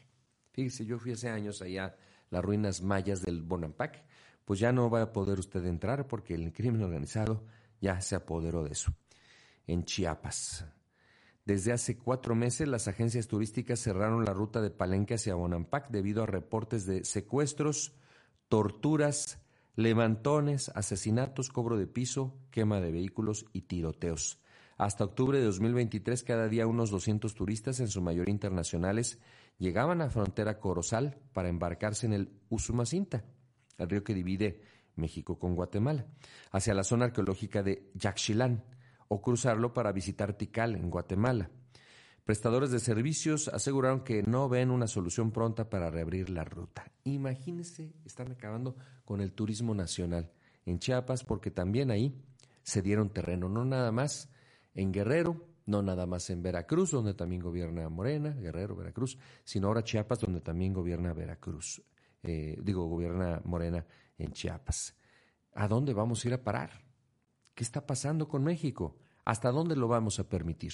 [0.52, 1.96] Fíjese, yo fui hace años allá,
[2.30, 4.04] las ruinas mayas del Bonampak,
[4.44, 7.46] pues ya no va a poder usted entrar porque el crimen organizado
[7.82, 8.94] ya se apoderó de eso.
[9.68, 10.66] En Chiapas.
[11.46, 16.24] Desde hace cuatro meses las agencias turísticas cerraron la ruta de Palenque hacia Bonampak debido
[16.24, 17.94] a reportes de secuestros,
[18.48, 19.45] torturas,
[19.76, 24.40] levantones, asesinatos, cobro de piso, quema de vehículos y tiroteos.
[24.78, 29.20] Hasta octubre de 2023, cada día unos 200 turistas, en su mayoría internacionales,
[29.58, 33.24] llegaban a frontera Corozal para embarcarse en el Usumacinta,
[33.78, 34.62] el río que divide
[34.96, 36.06] México con Guatemala,
[36.52, 38.64] hacia la zona arqueológica de Yaxchilán,
[39.08, 41.52] o cruzarlo para visitar Tikal, en Guatemala.
[42.26, 46.92] Prestadores de servicios aseguraron que no ven una solución pronta para reabrir la ruta.
[47.04, 50.32] Imagínense, están acabando con el turismo nacional
[50.66, 52.20] en Chiapas porque también ahí
[52.64, 54.32] se dieron terreno, no nada más
[54.74, 59.84] en Guerrero, no nada más en Veracruz, donde también gobierna Morena, Guerrero, Veracruz, sino ahora
[59.84, 61.84] Chiapas, donde también gobierna Veracruz,
[62.24, 63.86] eh, digo, gobierna Morena
[64.18, 64.96] en Chiapas.
[65.54, 66.72] ¿A dónde vamos a ir a parar?
[67.54, 68.98] ¿Qué está pasando con México?
[69.26, 70.74] ¿Hasta dónde lo vamos a permitir?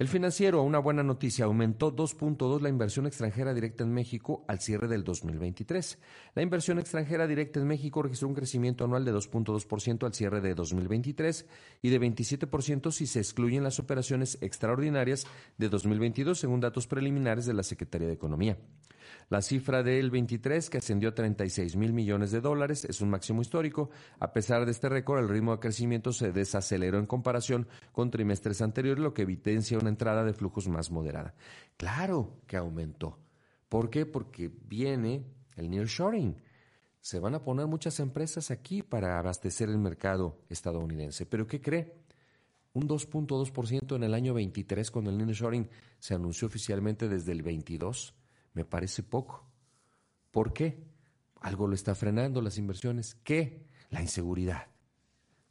[0.00, 4.88] El financiero, una buena noticia, aumentó 2.2 la inversión extranjera directa en México al cierre
[4.88, 5.98] del 2023.
[6.34, 10.54] La inversión extranjera directa en México registró un crecimiento anual de 2.2% al cierre de
[10.54, 11.46] 2023
[11.82, 15.26] y de 27% si se excluyen las operaciones extraordinarias
[15.58, 18.56] de 2022, según datos preliminares de la Secretaría de Economía.
[19.28, 23.42] La cifra del 23, que ascendió a 36 mil millones de dólares, es un máximo
[23.42, 23.90] histórico.
[24.18, 28.60] A pesar de este récord, el ritmo de crecimiento se desaceleró en comparación con trimestres
[28.60, 31.34] anteriores, lo que evidencia una entrada de flujos más moderada.
[31.76, 33.18] Claro que aumentó.
[33.68, 34.04] ¿Por qué?
[34.04, 35.24] Porque viene
[35.56, 36.36] el nearshoring.
[37.00, 41.24] Se van a poner muchas empresas aquí para abastecer el mercado estadounidense.
[41.24, 41.94] ¿Pero qué cree?
[42.72, 45.68] Un 2.2% en el año 23 cuando el nearshoring
[45.98, 48.14] se anunció oficialmente desde el 22
[48.52, 49.46] me parece poco.
[50.30, 50.84] ¿Por qué?
[51.40, 53.14] Algo lo está frenando las inversiones.
[53.24, 53.66] ¿Qué?
[53.90, 54.68] La inseguridad.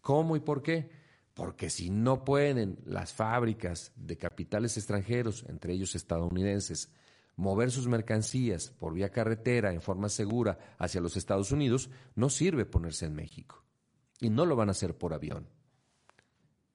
[0.02, 0.92] ¿Cómo y por qué?
[1.34, 6.90] Porque si no pueden las fábricas de capitales extranjeros, entre ellos estadounidenses,
[7.36, 12.66] mover sus mercancías por vía carretera en forma segura hacia los Estados Unidos, no sirve
[12.66, 13.64] ponerse en México.
[14.20, 15.48] Y no lo van a hacer por avión.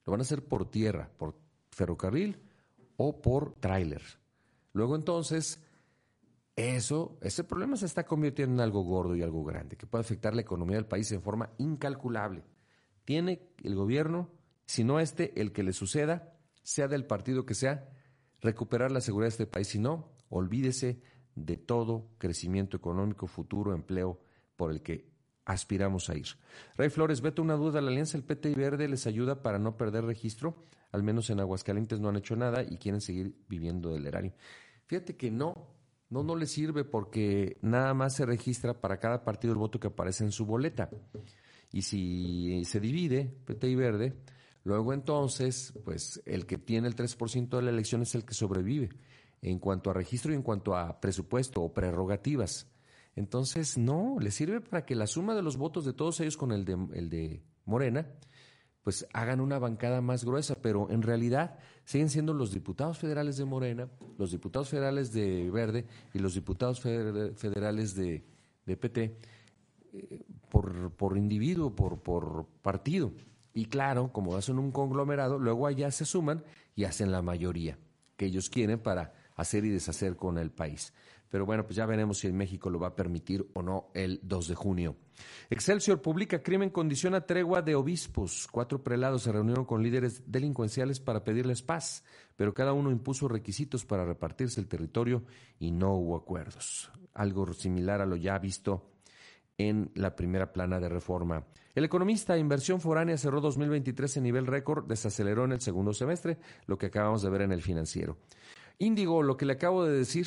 [0.07, 1.39] Lo van a hacer por tierra, por
[1.71, 2.43] ferrocarril
[2.97, 4.03] o por tráiler.
[4.73, 5.63] Luego entonces
[6.57, 10.35] eso, ese problema se está convirtiendo en algo gordo y algo grande, que puede afectar
[10.35, 12.45] la economía del país en forma incalculable.
[13.05, 14.31] Tiene el gobierno,
[14.67, 17.91] si no este, el que le suceda, sea del partido que sea,
[18.41, 19.69] recuperar la seguridad de este país.
[19.69, 21.01] Si no, olvídese
[21.35, 24.21] de todo crecimiento económico, futuro, empleo
[24.57, 25.13] por el que
[25.45, 26.27] aspiramos a ir.
[26.77, 29.77] Rey Flores, vete una duda, la alianza del PT y Verde les ayuda para no
[29.77, 34.07] perder registro, al menos en Aguascalientes no han hecho nada y quieren seguir viviendo del
[34.07, 34.33] erario.
[34.87, 35.74] Fíjate que no,
[36.11, 39.89] no, no le sirve porque nada más se registra para cada partido el voto que
[39.89, 40.91] aparece en su boleta.
[41.73, 44.15] Y si se divide, PT y Verde,
[44.63, 48.91] luego entonces, pues el que tiene el 3% de la elección es el que sobrevive
[49.43, 52.69] en cuanto a registro y en cuanto a presupuesto o prerrogativas.
[53.17, 56.53] Entonces, no, le sirve para que la suma de los votos de todos ellos con
[56.53, 58.07] el de, el de Morena
[58.85, 63.47] pues hagan una bancada más gruesa, pero en realidad siguen siendo los diputados federales de
[63.47, 68.23] Morena, los diputados federales de Verde y los diputados federales de,
[68.67, 69.17] PT
[69.93, 73.13] eh, por, por individuo, por, por partido.
[73.55, 76.45] Y claro, como hacen un conglomerado, luego allá se suman
[76.77, 77.79] y hacen la mayoría
[78.17, 80.93] que ellos quieren para hacer y deshacer con el país.
[81.31, 84.21] Pero bueno, pues ya veremos si en México lo va a permitir o no el
[84.23, 84.97] 2 de junio.
[85.51, 88.49] Excelsior publica crimen condiciona tregua de obispos.
[88.51, 92.05] Cuatro prelados se reunieron con líderes delincuenciales para pedirles paz,
[92.37, 95.25] pero cada uno impuso requisitos para repartirse el territorio
[95.59, 96.91] y no hubo acuerdos.
[97.15, 98.91] Algo similar a lo ya visto
[99.59, 101.45] en la primera plana de reforma.
[101.75, 106.79] El economista Inversión Foránea cerró 2023 en nivel récord, desaceleró en el segundo semestre, lo
[106.79, 108.17] que acabamos de ver en el financiero.
[108.79, 110.27] Índigo, lo que le acabo de decir,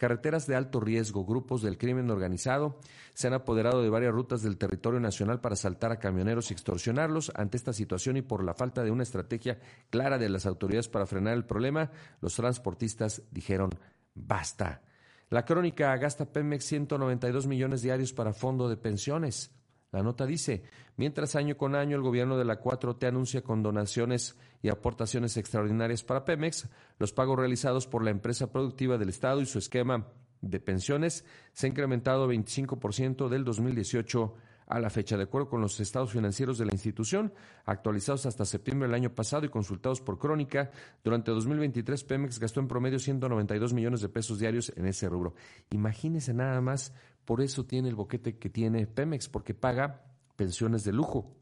[0.00, 2.80] carreteras de alto riesgo, grupos del crimen organizado
[3.12, 7.30] se han apoderado de varias rutas del territorio nacional para asaltar a camioneros y extorsionarlos.
[7.34, 9.58] Ante esta situación y por la falta de una estrategia
[9.90, 11.90] clara de las autoridades para frenar el problema,
[12.22, 13.78] los transportistas dijeron
[14.14, 14.80] basta.
[15.28, 19.54] La crónica gasta Pemex 192 millones diarios para fondo de pensiones.
[19.92, 20.62] La nota dice,
[20.96, 26.04] mientras año con año el gobierno de la 4T anuncia con donaciones y aportaciones extraordinarias
[26.04, 30.06] para Pemex, los pagos realizados por la empresa productiva del Estado y su esquema
[30.40, 34.34] de pensiones se ha incrementado 25% del 2018
[34.70, 35.16] a la fecha.
[35.16, 37.32] De acuerdo con los estados financieros de la institución,
[37.64, 40.70] actualizados hasta septiembre del año pasado y consultados por Crónica,
[41.02, 45.34] durante 2023 Pemex gastó en promedio 192 millones de pesos diarios en ese rubro.
[45.70, 50.04] Imagínese nada más por eso tiene el boquete que tiene Pemex, porque paga
[50.36, 51.36] pensiones de lujo.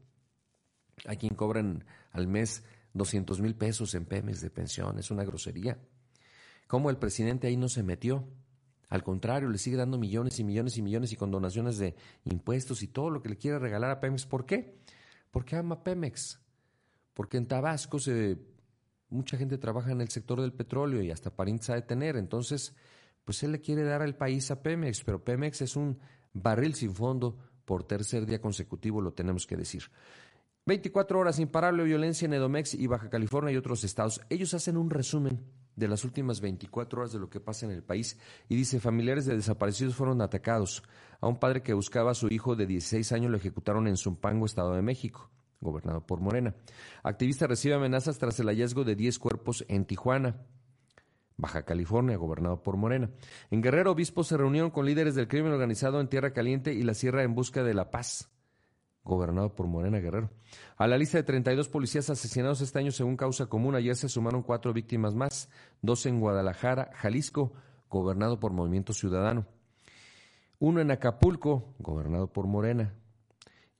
[1.05, 2.63] Hay quien cobran al mes
[2.93, 4.99] 200 mil pesos en Pemex de pensión.
[4.99, 5.79] Es una grosería.
[6.67, 8.27] ¿Cómo el presidente ahí no se metió?
[8.89, 12.81] Al contrario, le sigue dando millones y millones y millones y con donaciones de impuestos
[12.81, 14.25] y todo lo que le quiere regalar a Pemex.
[14.25, 14.79] ¿Por qué?
[15.31, 16.39] Porque ama Pemex.
[17.13, 17.97] Porque en Tabasco
[19.09, 22.15] mucha gente trabaja en el sector del petróleo y hasta parientes de tener.
[22.17, 22.75] Entonces,
[23.23, 25.99] pues él le quiere dar al país a Pemex, pero Pemex es un
[26.33, 29.83] barril sin fondo por tercer día consecutivo, lo tenemos que decir.
[30.65, 34.21] 24 horas imparable violencia en Edomex y Baja California y otros estados.
[34.29, 35.43] Ellos hacen un resumen
[35.79, 39.25] de las últimas 24 horas de lo que pasa en el país y dice, familiares
[39.25, 40.83] de desaparecidos fueron atacados.
[41.21, 44.45] A un padre que buscaba a su hijo de 16 años lo ejecutaron en Zumpango,
[44.45, 45.29] Estado de México,
[45.61, 46.53] gobernado por Morena.
[47.03, 50.35] Activista recibe amenazas tras el hallazgo de 10 cuerpos en Tijuana.
[51.37, 53.09] Baja California, gobernado por Morena.
[53.49, 56.93] En Guerrero, obispos se reunieron con líderes del crimen organizado en Tierra Caliente y la
[56.93, 58.29] Sierra en busca de la paz,
[59.09, 60.29] gobernado por Morena Guerrero.
[60.77, 64.43] A la lista de 32 policías asesinados este año según causa común, ayer se sumaron
[64.43, 65.49] cuatro víctimas más,
[65.81, 67.51] dos en Guadalajara, Jalisco,
[67.89, 69.45] gobernado por Movimiento Ciudadano.
[70.59, 72.93] Uno en Acapulco, gobernado por Morena,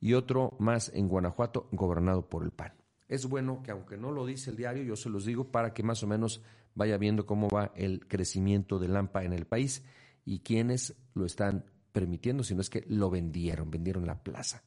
[0.00, 4.24] y otro más en Guanajuato, gobernado por el PAN es bueno que aunque no lo
[4.24, 6.42] dice el diario, yo se los digo para que más o menos
[6.76, 9.82] vaya viendo cómo va el crecimiento del AMPA en el país
[10.24, 14.62] y quiénes lo están permitiendo, si no es que lo vendieron, vendieron la plaza.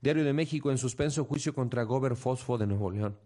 [0.00, 3.16] Diario de México en suspenso juicio contra Gober Fosfo de Nuevo León.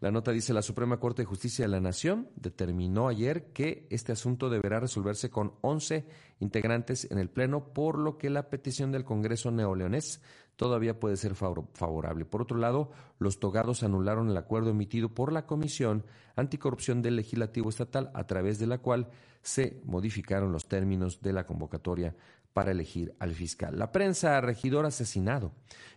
[0.00, 4.12] La nota dice la Suprema Corte de Justicia de la Nación determinó ayer que este
[4.12, 6.04] asunto deberá resolverse con 11
[6.40, 10.20] integrantes en el Pleno, por lo que la petición del Congreso neoleonés
[10.56, 12.24] todavía puede ser favorable.
[12.24, 16.04] Por otro lado, los togados anularon el acuerdo emitido por la Comisión
[16.36, 19.08] Anticorrupción del Legislativo Estatal, a través de la cual
[19.42, 22.14] se modificaron los términos de la convocatoria
[22.52, 23.78] para elegir al fiscal.
[23.78, 25.52] La prensa, regidor asesinado.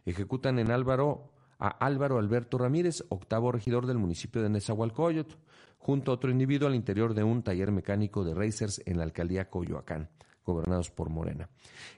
[0.05, 5.35] Ejecutan en Álvaro a Álvaro Alberto Ramírez, octavo regidor del municipio de Nezahualcóyotl,
[5.77, 9.49] junto a otro individuo al interior de un taller mecánico de racers en la alcaldía
[9.49, 10.09] Coyoacán,
[10.43, 11.49] gobernados por Morena.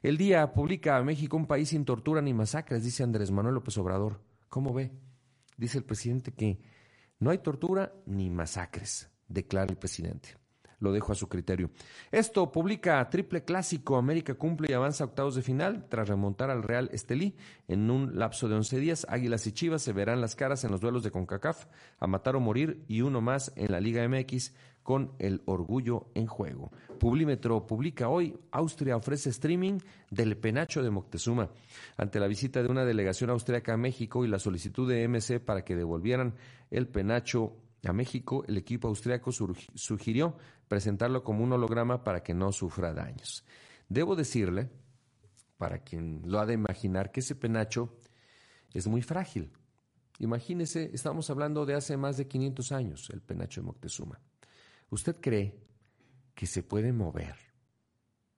[0.04, 3.78] El día publica a México un país sin tortura ni masacres, dice Andrés Manuel López
[3.78, 4.22] Obrador.
[4.50, 4.92] ¿Cómo ve?
[5.58, 6.60] Dice el presidente que
[7.20, 10.36] no hay tortura ni masacres, declara el presidente
[10.80, 11.72] lo dejo a su criterio.
[12.12, 16.64] Esto publica Triple Clásico, América cumple y avanza a octavos de final tras remontar al
[16.64, 17.36] Real Estelí
[17.68, 19.08] en un lapso de 11 días.
[19.10, 21.66] Águilas y Chivas se verán las caras en los duelos de CONCACAF,
[22.00, 24.54] a matar o morir y uno más en la Liga MX
[24.88, 26.72] con el orgullo en juego.
[26.98, 31.50] Publímetro publica hoy, Austria ofrece streaming del penacho de Moctezuma.
[31.98, 35.66] Ante la visita de una delegación austríaca a México y la solicitud de MC para
[35.66, 36.36] que devolvieran
[36.72, 42.52] el penacho a México, el equipo austriaco sugirió presentarlo como un holograma para que no
[42.52, 43.44] sufra daños.
[43.90, 44.70] Debo decirle,
[45.58, 47.98] para quien lo ha de imaginar, que ese penacho
[48.74, 49.52] es muy frágil.
[50.20, 54.20] Imagínese, estamos hablando de hace más de 500 años, el penacho de Moctezuma.
[54.90, 55.60] ¿Usted cree
[56.34, 57.36] que se puede mover,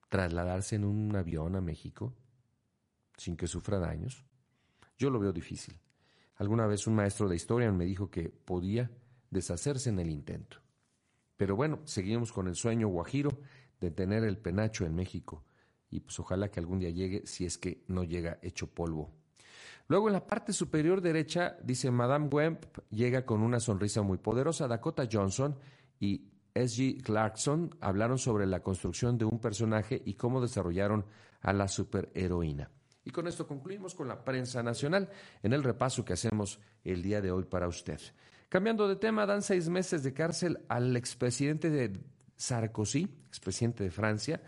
[0.08, 2.14] trasladarse en un avión a México
[3.16, 4.24] sin que sufra daños?
[4.98, 5.78] Yo lo veo difícil.
[6.36, 8.90] Alguna vez un maestro de historia me dijo que podía
[9.30, 10.58] deshacerse en el intento.
[11.40, 13.38] Pero bueno, seguimos con el sueño guajiro
[13.80, 15.42] de tener el penacho en México
[15.88, 19.10] y pues ojalá que algún día llegue si es que no llega hecho polvo.
[19.88, 24.68] Luego en la parte superior derecha dice Madame Wemp llega con una sonrisa muy poderosa.
[24.68, 25.56] Dakota Johnson
[25.98, 27.00] y S.G.
[27.02, 31.06] Clarkson hablaron sobre la construcción de un personaje y cómo desarrollaron
[31.40, 32.70] a la superheroína.
[33.02, 35.08] Y con esto concluimos con la prensa nacional
[35.42, 37.98] en el repaso que hacemos el día de hoy para usted.
[38.50, 42.02] Cambiando de tema, dan seis meses de cárcel al expresidente de
[42.34, 44.42] Sarkozy, expresidente de Francia,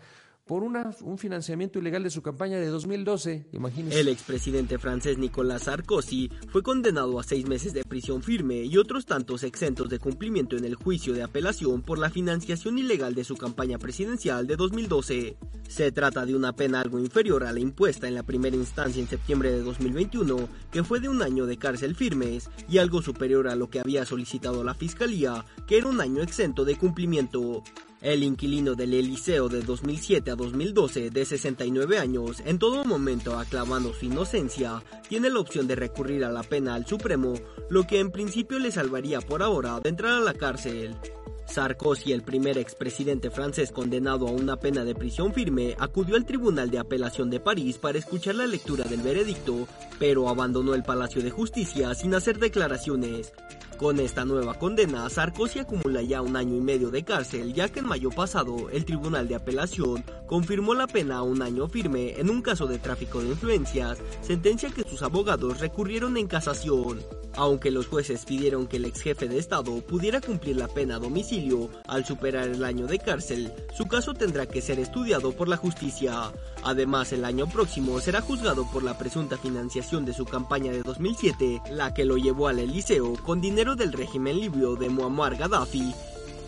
[0.45, 3.99] por una, un financiamiento ilegal de su campaña de 2012, imagínense.
[3.99, 9.05] El expresidente francés Nicolas Sarkozy fue condenado a seis meses de prisión firme y otros
[9.05, 13.37] tantos exentos de cumplimiento en el juicio de apelación por la financiación ilegal de su
[13.37, 15.37] campaña presidencial de 2012.
[15.69, 19.07] Se trata de una pena algo inferior a la impuesta en la primera instancia en
[19.07, 23.55] septiembre de 2021, que fue de un año de cárcel firmes, y algo superior a
[23.55, 27.63] lo que había solicitado la fiscalía, que era un año exento de cumplimiento.
[28.03, 33.93] El inquilino del Eliseo de 2007 a 2012, de 69 años, en todo momento aclamando
[33.93, 37.33] su inocencia, tiene la opción de recurrir a la pena al Supremo,
[37.69, 40.97] lo que en principio le salvaría por ahora de entrar a la cárcel.
[41.45, 46.69] Sarkozy, el primer expresidente francés condenado a una pena de prisión firme, acudió al Tribunal
[46.69, 49.65] de Apelación de París para escuchar la lectura del veredicto,
[49.97, 53.31] pero abandonó el Palacio de Justicia sin hacer declaraciones.
[53.77, 57.79] Con esta nueva condena, Sarkozy acumula ya un año y medio de cárcel, ya que
[57.79, 62.29] en mayo pasado el Tribunal de Apelación confirmó la pena a un año firme en
[62.29, 67.01] un caso de tráfico de influencias, sentencia que sus abogados recurrieron en casación.
[67.35, 70.99] Aunque los jueces pidieron que el ex jefe de Estado pudiera cumplir la pena a
[70.99, 75.57] domicilio al superar el año de cárcel, su caso tendrá que ser estudiado por la
[75.57, 76.31] justicia.
[76.65, 81.61] Además, el año próximo será juzgado por la presunta financiación de su campaña de 2007,
[81.71, 85.93] la que lo llevó al Eliseo con dinero del régimen libio de Muammar Gaddafi.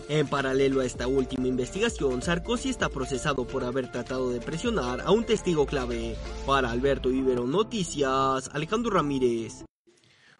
[0.08, 5.10] En paralelo a esta última investigación, Sarkozy está procesado por haber tratado de presionar a
[5.10, 6.16] un testigo clave.
[6.46, 9.64] Para Alberto Ibero Noticias, Alejandro Ramírez.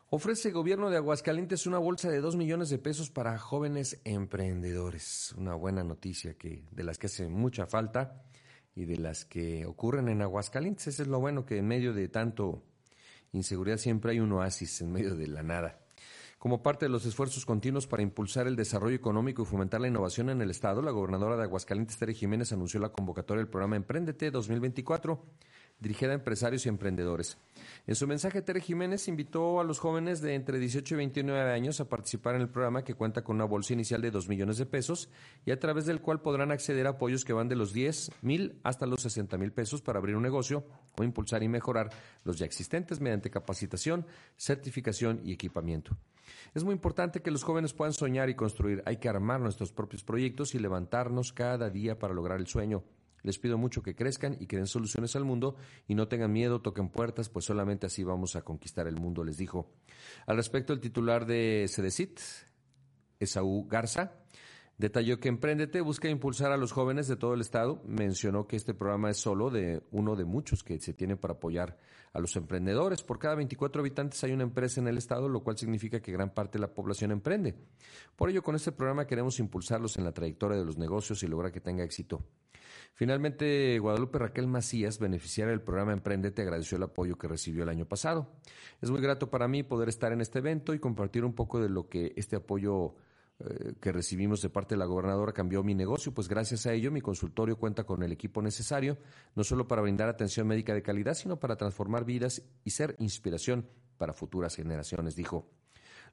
[0.08, 5.34] Ofrece el gobierno de Aguascalientes una bolsa de 2 millones de pesos para jóvenes emprendedores.
[5.36, 8.22] Una buena noticia que de las que hace mucha falta
[8.76, 10.86] y de las que ocurren en Aguascalientes.
[10.86, 12.62] Eso es lo bueno que en medio de tanto
[13.32, 15.80] inseguridad siempre hay un oasis en medio de la nada.
[16.38, 20.28] Como parte de los esfuerzos continuos para impulsar el desarrollo económico y fomentar la innovación
[20.28, 24.30] en el Estado, la gobernadora de Aguascalientes, Tere Jiménez, anunció la convocatoria del programa Emprendete
[24.30, 25.24] 2024
[25.78, 27.36] dirigida a empresarios y emprendedores.
[27.86, 31.80] En su mensaje, Tere Jiménez invitó a los jóvenes de entre 18 y 29 años
[31.80, 34.66] a participar en el programa que cuenta con una bolsa inicial de 2 millones de
[34.66, 35.08] pesos
[35.44, 38.58] y a través del cual podrán acceder a apoyos que van de los 10 mil
[38.62, 40.64] hasta los 60 mil pesos para abrir un negocio
[40.98, 41.90] o impulsar y mejorar
[42.24, 44.06] los ya existentes mediante capacitación,
[44.36, 45.96] certificación y equipamiento.
[46.54, 48.82] Es muy importante que los jóvenes puedan soñar y construir.
[48.86, 52.82] Hay que armar nuestros propios proyectos y levantarnos cada día para lograr el sueño.
[53.26, 55.56] Les pido mucho que crezcan y que den soluciones al mundo
[55.88, 59.36] y no tengan miedo, toquen puertas, pues solamente así vamos a conquistar el mundo, les
[59.36, 59.72] dijo.
[60.26, 62.20] Al respecto, el titular de Cedecit,
[63.18, 64.12] Esaú Garza,
[64.78, 67.80] Detalló que Emprendete busca impulsar a los jóvenes de todo el estado.
[67.86, 71.78] Mencionó que este programa es solo de uno de muchos que se tiene para apoyar
[72.12, 73.02] a los emprendedores.
[73.02, 76.32] Por cada 24 habitantes hay una empresa en el estado, lo cual significa que gran
[76.32, 77.54] parte de la población emprende.
[78.16, 81.52] Por ello, con este programa queremos impulsarlos en la trayectoria de los negocios y lograr
[81.52, 82.22] que tenga éxito.
[82.94, 87.84] Finalmente, Guadalupe Raquel Macías, beneficiaria del programa Emprendete, agradeció el apoyo que recibió el año
[87.84, 88.32] pasado.
[88.80, 91.68] Es muy grato para mí poder estar en este evento y compartir un poco de
[91.68, 92.94] lo que este apoyo
[93.38, 96.90] eh, que recibimos de parte de la gobernadora cambió mi negocio, pues gracias a ello
[96.90, 98.96] mi consultorio cuenta con el equipo necesario,
[99.34, 103.68] no solo para brindar atención médica de calidad, sino para transformar vidas y ser inspiración
[103.98, 105.50] para futuras generaciones, dijo.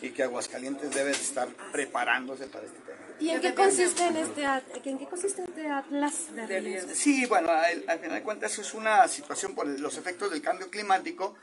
[0.00, 2.95] y que Aguascalientes debe estar preparándose para este tema.
[3.18, 4.44] ¿Y en qué consiste en este,
[4.84, 6.90] en qué consiste este atlas de riesgo?
[6.94, 11.34] Sí, bueno, al, final de cuentas es una situación por los efectos del cambio climático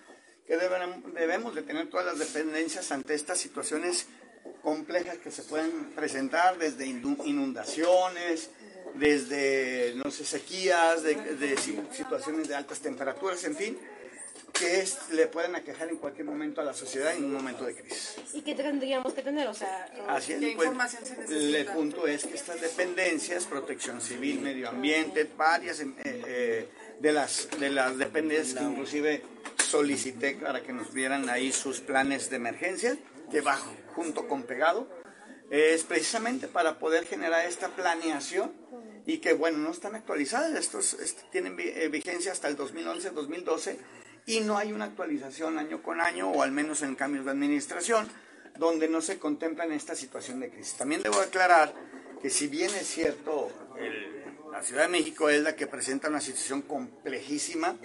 [0.45, 4.07] que debemos de tener todas las dependencias ante estas situaciones
[4.61, 8.49] complejas que se pueden presentar desde inundaciones,
[8.95, 11.57] desde, no sé, sequías, de
[11.91, 13.79] situaciones de altas temperaturas, en fin
[14.53, 18.15] que le pueden aquejar en cualquier momento a la sociedad en un momento de crisis.
[18.33, 19.47] ¿Y qué tendríamos que tener?
[19.47, 21.57] O sea, Así es, ¿qué pues, información se necesita?
[21.57, 26.67] El punto es que estas dependencias, protección civil, medio ambiente, varias eh, eh,
[26.99, 29.23] de, las, de las dependencias que inclusive
[29.57, 32.95] solicité para que nos vieran ahí sus planes de emergencia,
[33.31, 33.57] que va
[33.95, 34.87] junto con pegado,
[35.49, 38.51] es precisamente para poder generar esta planeación
[39.07, 40.95] y que, bueno, no están actualizadas, estos,
[41.31, 43.77] tienen eh, vigencia hasta el 2011-2012
[44.25, 48.07] y no hay una actualización año con año, o al menos en cambios de administración,
[48.57, 50.75] donde no se contempla en esta situación de crisis.
[50.77, 51.73] También debo aclarar
[52.21, 53.51] que si bien es cierto,
[54.51, 57.75] la Ciudad de México es la que presenta una situación complejísima,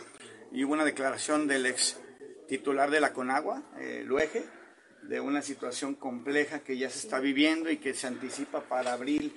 [0.53, 1.97] y hubo una declaración del ex
[2.49, 4.45] titular de la Conagua, eh, Luege,
[5.03, 9.33] de una situación compleja que ya se está viviendo y que se anticipa para abril,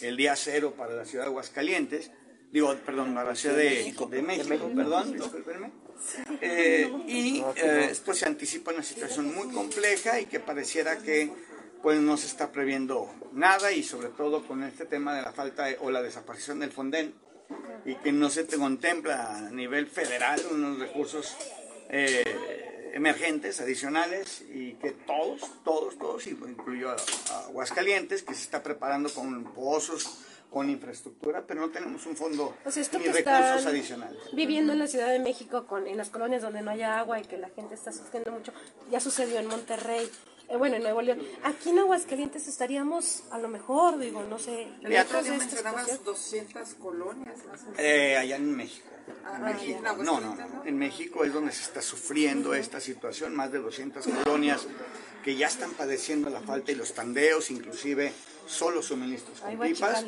[0.00, 2.10] el día cero para la ciudad de Aguascalientes,
[2.50, 5.83] digo, perdón, para la ciudad de, de México, perdón, discúlpenme.
[6.40, 11.30] Eh, y eh, esto se anticipa una situación muy compleja y que pareciera que
[11.82, 15.66] pues no se está previendo nada y sobre todo con este tema de la falta
[15.80, 17.14] o la desaparición del Fonden
[17.84, 21.36] y que no se te contempla a nivel federal unos recursos
[21.90, 26.96] eh, emergentes, adicionales, y que todos, todos, todos, incluyo a,
[27.46, 30.18] Aguascalientes, que se está preparando con pozos,
[30.54, 34.16] con infraestructura, pero no tenemos un fondo ni recursos adicionales.
[34.34, 37.24] Viviendo en la Ciudad de México, con, en las colonias donde no haya agua y
[37.24, 38.52] que la gente está sufriendo mucho,
[38.88, 40.08] ya sucedió en Monterrey,
[40.48, 41.18] eh, bueno, en Nuevo León.
[41.42, 44.68] Aquí en Aguascalientes estaríamos, a lo mejor, digo, no sé.
[44.80, 47.40] De mencionabas 200 colonias.
[47.76, 48.86] Eh, allá en México.
[49.24, 49.80] Ah, México.
[50.04, 50.64] No, no, no.
[50.64, 53.34] En México es donde se está sufriendo esta situación.
[53.34, 54.68] Más de 200 colonias
[55.24, 58.12] que ya están padeciendo la falta y los tandeos, inclusive
[58.46, 60.04] solo suministros con pipas.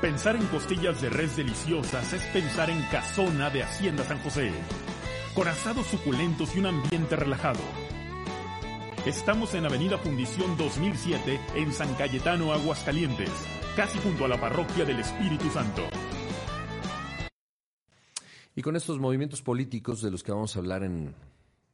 [0.00, 4.52] Pensar en costillas de res deliciosas es pensar en Casona de Hacienda San José
[5.34, 7.60] con asados suculentos y un ambiente relajado.
[9.04, 13.30] Estamos en Avenida Fundición 2007 en San Cayetano, Aguascalientes,
[13.76, 15.82] casi junto a la parroquia del Espíritu Santo.
[18.54, 21.14] Y con estos movimientos políticos de los que vamos a hablar en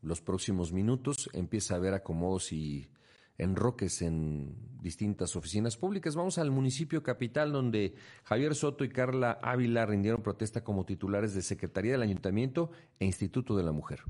[0.02, 2.88] los próximos minutos, empieza a haber acomodos y
[3.38, 6.14] enroques en distintas oficinas públicas.
[6.14, 11.42] Vamos al municipio capital donde Javier Soto y Carla Ávila rindieron protesta como titulares de
[11.42, 12.70] Secretaría del Ayuntamiento
[13.00, 14.00] e Instituto de la Mujer.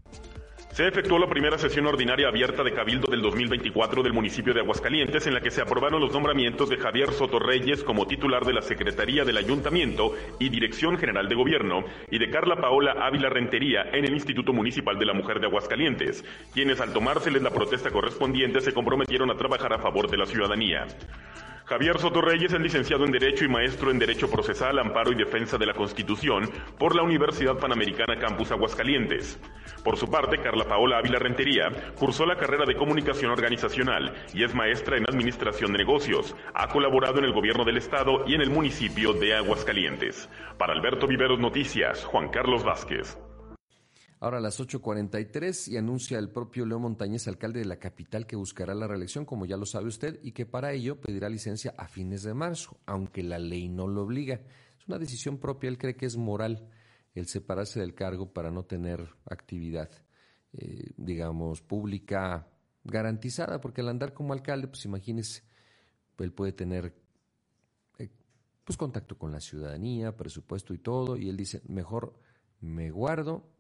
[0.76, 5.26] Se efectuó la primera sesión ordinaria abierta de Cabildo del 2024 del municipio de Aguascalientes
[5.26, 8.60] en la que se aprobaron los nombramientos de Javier Soto Reyes como titular de la
[8.60, 14.04] Secretaría del Ayuntamiento y Dirección General de Gobierno y de Carla Paola Ávila Rentería en
[14.04, 16.22] el Instituto Municipal de la Mujer de Aguascalientes,
[16.52, 20.86] quienes al tomárseles la protesta correspondiente se comprometieron a trabajar a favor de la ciudadanía.
[21.64, 25.58] Javier Soto Reyes es licenciado en Derecho y maestro en Derecho Procesal, Amparo y Defensa
[25.58, 26.48] de la Constitución
[26.78, 29.40] por la Universidad Panamericana Campus Aguascalientes.
[29.82, 34.54] Por su parte, Carla Paola Ávila Rentería cursó la carrera de Comunicación Organizacional y es
[34.54, 36.36] maestra en Administración de Negocios.
[36.54, 40.28] Ha colaborado en el Gobierno del Estado y en el municipio de Aguascalientes.
[40.58, 43.18] Para Alberto Viveros Noticias, Juan Carlos Vázquez.
[44.18, 48.34] Ahora a las 8.43 y anuncia el propio Leo Montañez, alcalde de la capital, que
[48.34, 51.86] buscará la reelección, como ya lo sabe usted, y que para ello pedirá licencia a
[51.86, 54.40] fines de marzo, aunque la ley no lo obliga.
[54.78, 56.66] Es una decisión propia, él cree que es moral
[57.14, 59.90] el separarse del cargo para no tener actividad,
[60.54, 62.48] eh, digamos, pública
[62.84, 65.42] garantizada, porque al andar como alcalde, pues imagínese,
[66.18, 66.94] él puede tener
[67.98, 68.08] eh,
[68.64, 72.18] pues contacto con la ciudadanía, presupuesto y todo, y él dice, mejor
[72.60, 73.55] me guardo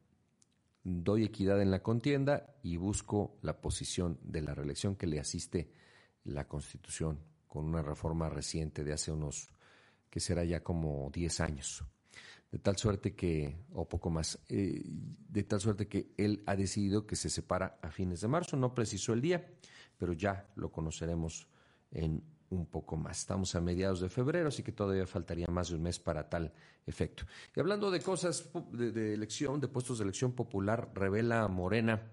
[0.88, 5.72] doy equidad en la contienda y busco la posición de la reelección que le asiste
[6.22, 7.18] la Constitución
[7.48, 9.48] con una reforma reciente de hace unos,
[10.08, 11.84] que será ya como 10 años.
[12.52, 17.04] De tal suerte que, o poco más, eh, de tal suerte que él ha decidido
[17.04, 19.44] que se separa a fines de marzo, no precisó el día,
[19.98, 21.48] pero ya lo conoceremos
[21.90, 23.18] en un poco más.
[23.18, 26.52] Estamos a mediados de febrero, así que todavía faltaría más de un mes para tal
[26.86, 27.24] efecto.
[27.54, 32.10] Y hablando de cosas de, elección, de puestos de elección popular, revela Morena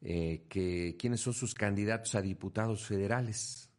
[0.00, 3.70] eh, que quiénes son sus candidatos a diputados federales.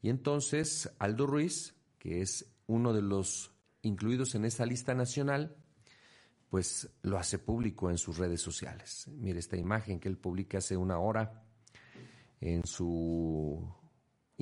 [0.00, 3.52] Y entonces Aldo Ruiz, que es uno de los
[3.82, 5.56] incluidos en esta lista nacional,
[6.48, 9.08] pues lo hace público en sus redes sociales.
[9.08, 11.42] Mire esta imagen que él publica hace una hora
[12.40, 13.81] en su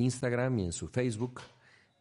[0.00, 1.40] Instagram y en su Facebook.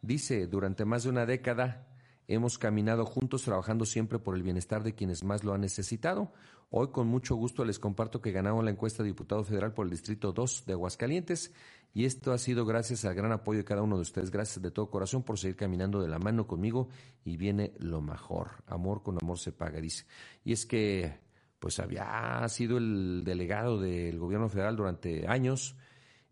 [0.02, 1.86] Dice, durante más de una década
[2.26, 6.32] hemos caminado juntos trabajando siempre por el bienestar de quienes más lo han necesitado.
[6.70, 9.90] Hoy con mucho gusto les comparto que ganamos la encuesta de diputado federal por el
[9.90, 11.52] Distrito 2 de Aguascalientes
[11.92, 14.30] y esto ha sido gracias al gran apoyo de cada uno de ustedes.
[14.30, 16.88] Gracias de todo corazón por seguir caminando de la mano conmigo
[17.24, 18.62] y viene lo mejor.
[18.66, 20.06] Amor con amor se paga, dice.
[20.44, 21.18] Y es que
[21.58, 25.76] pues había sido el delegado del gobierno federal durante años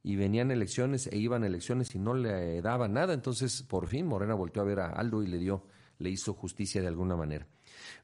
[0.03, 3.15] y venían elecciones e iban elecciones y no le daban nada.
[3.15, 5.67] Entonces, por fin, Morena volvió a ver a Aldo y le dio,
[5.99, 7.47] le hizo justicia de alguna manera.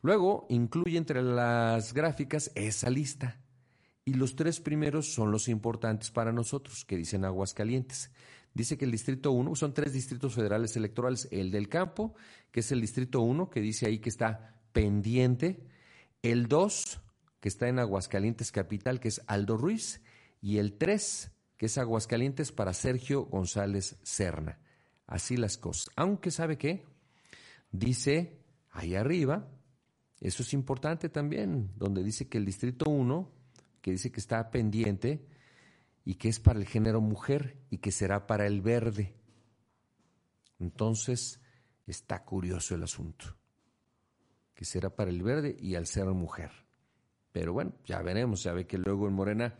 [0.02, 3.40] Luego, incluye entre las gráficas esa lista.
[4.04, 8.10] Y los tres primeros son los importantes para nosotros, que dicen Aguascalientes.
[8.52, 12.14] Dice que el Distrito 1, son tres distritos federales electorales, el del campo,
[12.50, 15.66] que es el Distrito 1, que dice ahí que está pendiente.
[16.22, 17.00] El 2,
[17.40, 20.02] que está en Aguascalientes Capital, que es Aldo Ruiz.
[20.40, 24.58] Y el 3, que es Aguascalientes para Sergio González Serna.
[25.06, 25.86] Así las cosas.
[25.96, 26.84] Aunque sabe qué,
[27.70, 28.40] dice
[28.70, 29.48] ahí arriba,
[30.20, 33.30] eso es importante también, donde dice que el Distrito 1,
[33.80, 35.26] que dice que está pendiente
[36.04, 39.14] y que es para el género mujer y que será para el verde.
[40.58, 41.40] Entonces,
[41.86, 43.36] está curioso el asunto,
[44.54, 46.50] que será para el verde y al ser mujer.
[47.32, 49.58] Pero bueno, ya veremos, ya ve que luego en Morena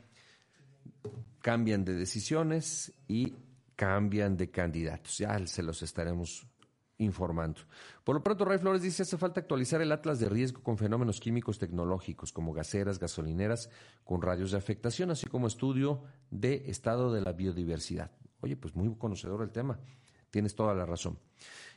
[1.41, 3.35] cambian de decisiones y
[3.77, 5.19] cambian de candidatos.
[5.19, 6.47] Ya se los estaremos
[6.99, 7.61] informando.
[8.05, 11.21] Por lo pronto, Ray Flores dice, hace falta actualizar el atlas de riesgo con fenómenos
[11.21, 13.69] químicos tecnológicos como gaseras, gasolineras
[14.05, 18.11] con radios de afectación, así como estudio de estado de la biodiversidad.
[18.41, 19.79] Oye, pues muy conocedor del tema.
[20.31, 21.19] Tienes toda la razón.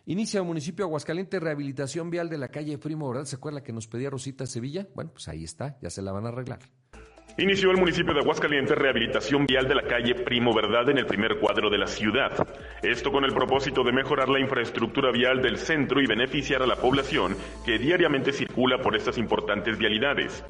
[0.05, 3.25] Inicia el municipio de Aguascalientes rehabilitación vial de la calle Primo, ¿verdad?
[3.25, 4.87] ¿Se acuerda que nos pedía Rosita Sevilla?
[4.95, 6.59] Bueno, pues ahí está, ya se la van a arreglar.
[7.39, 11.37] Inició el municipio de Aguascalientes rehabilitación vial de la calle Primo Verdad en el primer
[11.37, 12.31] cuadro de la ciudad.
[12.81, 16.77] Esto con el propósito de mejorar la infraestructura vial del centro y beneficiar a la
[16.77, 20.43] población que diariamente circula por estas importantes vialidades.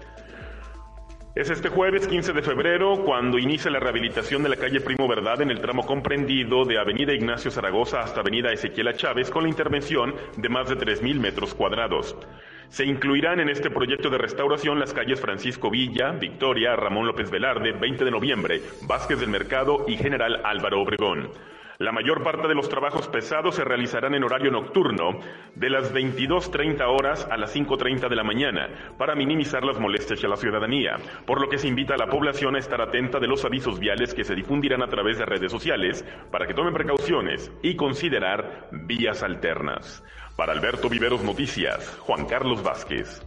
[1.35, 5.41] Es este jueves 15 de febrero cuando inicia la rehabilitación de la calle Primo Verdad
[5.41, 10.15] en el tramo comprendido de Avenida Ignacio Zaragoza hasta Avenida Ezequiel Chávez con la intervención
[10.37, 12.15] de más de 3.000 metros cuadrados.
[12.69, 17.71] Se incluirán en este proyecto de restauración las calles Francisco Villa, Victoria, Ramón López Velarde,
[17.71, 21.29] 20 de noviembre, Vázquez del Mercado y General Álvaro Obregón.
[21.79, 25.19] La mayor parte de los trabajos pesados se realizarán en horario nocturno,
[25.53, 30.27] de las 22.30 horas a las 5.30 de la mañana, para minimizar las molestias a
[30.27, 30.97] la ciudadanía,
[31.27, 34.15] por lo que se invita a la población a estar atenta de los avisos viales
[34.15, 39.21] que se difundirán a través de redes sociales, para que tomen precauciones y considerar vías
[39.21, 40.03] alternas.
[40.37, 43.23] Para Alberto Viveros Noticias, Juan Carlos Vázquez.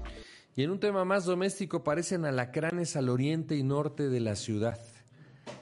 [0.54, 4.78] Y en un tema más doméstico, parecen alacranes al oriente y norte de la ciudad.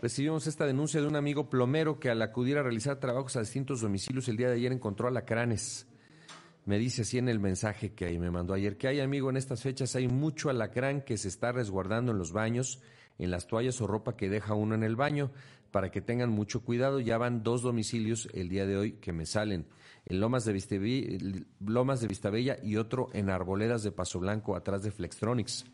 [0.02, 3.80] Recibimos esta denuncia de un amigo plomero que al acudir a realizar trabajos a distintos
[3.80, 5.86] domicilios el día de ayer encontró alacranes.
[6.66, 9.38] Me dice así en el mensaje que ahí me mandó ayer, que hay amigo en
[9.38, 12.82] estas fechas, hay mucho alacrán que se está resguardando en los baños,
[13.18, 15.30] en las toallas o ropa que deja uno en el baño,
[15.70, 17.00] para que tengan mucho cuidado.
[17.00, 19.64] Ya van dos domicilios el día de hoy que me salen,
[20.08, 20.52] en Lomas de,
[22.08, 25.66] Vistabella, y otro en Arboledas de Paso Blanco, atrás de Flextronics.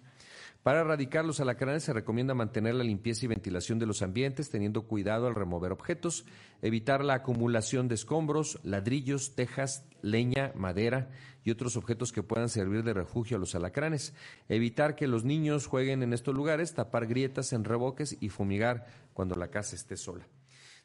[0.64, 4.87] Para erradicar los alacranes se recomienda mantener la limpieza y ventilación de los ambientes, teniendo
[4.89, 6.24] cuidado al remover objetos,
[6.62, 11.11] evitar la acumulación de escombros, ladrillos, tejas, leña, madera
[11.45, 14.14] y otros objetos que puedan servir de refugio a los alacranes,
[14.49, 19.35] evitar que los niños jueguen en estos lugares, tapar grietas en revoques y fumigar cuando
[19.37, 20.26] la casa esté sola.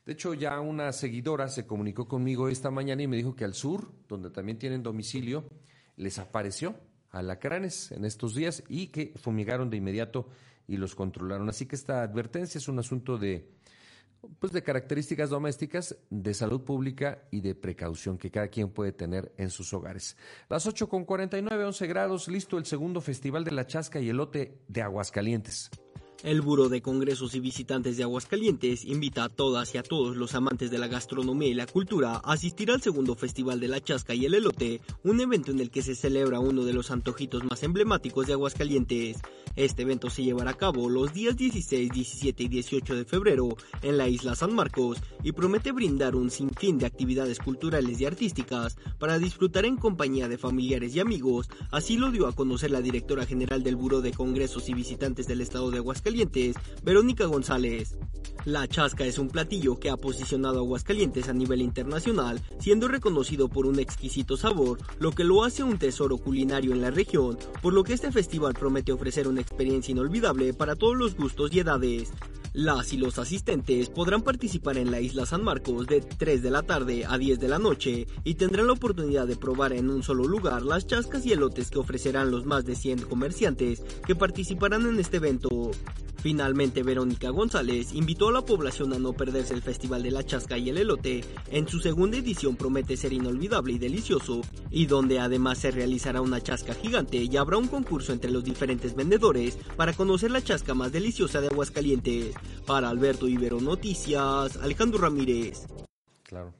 [0.09, 3.53] De hecho, ya una seguidora se comunicó conmigo esta mañana y me dijo que al
[3.53, 5.47] sur, donde también tienen domicilio,
[5.97, 6.73] les apareció
[7.11, 10.27] alacranes en estos días y que fumigaron de inmediato
[10.67, 11.47] y los controlaron.
[11.47, 13.51] Así que esta advertencia es un asunto de
[14.39, 19.31] pues de características domésticas, de salud pública y de precaución que cada quien puede tener
[19.37, 20.17] en sus hogares.
[20.49, 24.57] Las 8 con 49, 11 grados, listo el segundo Festival de la Chasca y Elote
[24.67, 25.69] de Aguascalientes.
[26.21, 30.35] El Buró de Congresos y Visitantes de Aguascalientes invita a todas y a todos los
[30.35, 34.13] amantes de la gastronomía y la cultura a asistir al segundo Festival de la Chasca
[34.13, 37.63] y el Elote, un evento en el que se celebra uno de los antojitos más
[37.63, 39.17] emblemáticos de Aguascalientes.
[39.55, 43.49] Este evento se llevará a cabo los días 16, 17 y 18 de febrero
[43.81, 48.77] en la isla San Marcos y promete brindar un sinfín de actividades culturales y artísticas
[48.99, 53.25] para disfrutar en compañía de familiares y amigos, así lo dio a conocer la directora
[53.25, 57.97] general del Buró de Congresos y Visitantes del Estado de Aguascalientes Verónica González.
[58.45, 63.49] La chasca es un platillo que ha posicionado a Aguascalientes a nivel internacional, siendo reconocido
[63.49, 67.73] por un exquisito sabor, lo que lo hace un tesoro culinario en la región, por
[67.73, 72.11] lo que este festival promete ofrecer experiencia inolvidable para todos los gustos y edades.
[72.53, 76.63] Las y los asistentes podrán participar en la isla San Marcos de 3 de la
[76.63, 80.27] tarde a 10 de la noche y tendrán la oportunidad de probar en un solo
[80.27, 84.99] lugar las chascas y elotes que ofrecerán los más de 100 comerciantes que participarán en
[84.99, 85.71] este evento.
[86.21, 90.57] Finalmente, Verónica González invitó a la población a no perderse el Festival de la Chasca
[90.57, 91.23] y el Elote.
[91.49, 96.41] En su segunda edición promete ser inolvidable y delicioso, y donde además se realizará una
[96.41, 100.91] chasca gigante y habrá un concurso entre los diferentes vendedores para conocer la chasca más
[100.91, 102.35] deliciosa de Aguascalientes.
[102.65, 105.67] Para Alberto Ibero Noticias, Alejandro Ramírez.
[106.23, 106.53] Claro.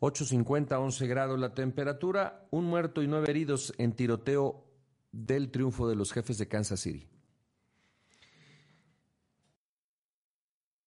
[0.00, 4.64] 8.50, 11 grados la temperatura, un muerto y nueve heridos en tiroteo
[5.10, 7.08] del triunfo de los jefes de Kansas City.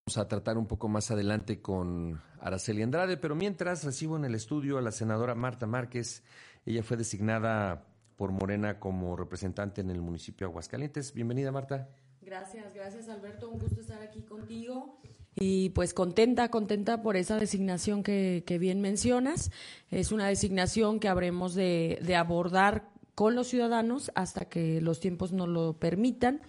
[0.06, 4.36] Vamos a tratar un poco más adelante con Araceli Andrade, pero mientras recibo en el
[4.36, 6.24] estudio a la senadora Marta Márquez.
[6.66, 11.14] Ella fue designada por Morena como representante en el municipio de Aguascalientes.
[11.14, 11.90] Bienvenida, Marta.
[12.30, 15.00] Gracias, gracias Alberto, un gusto estar aquí contigo
[15.36, 19.50] y pues contenta, contenta por esa designación que, bien mencionas.
[19.90, 25.32] Es una designación que habremos de, de abordar con los ciudadanos hasta que los tiempos
[25.32, 26.42] nos lo permitan.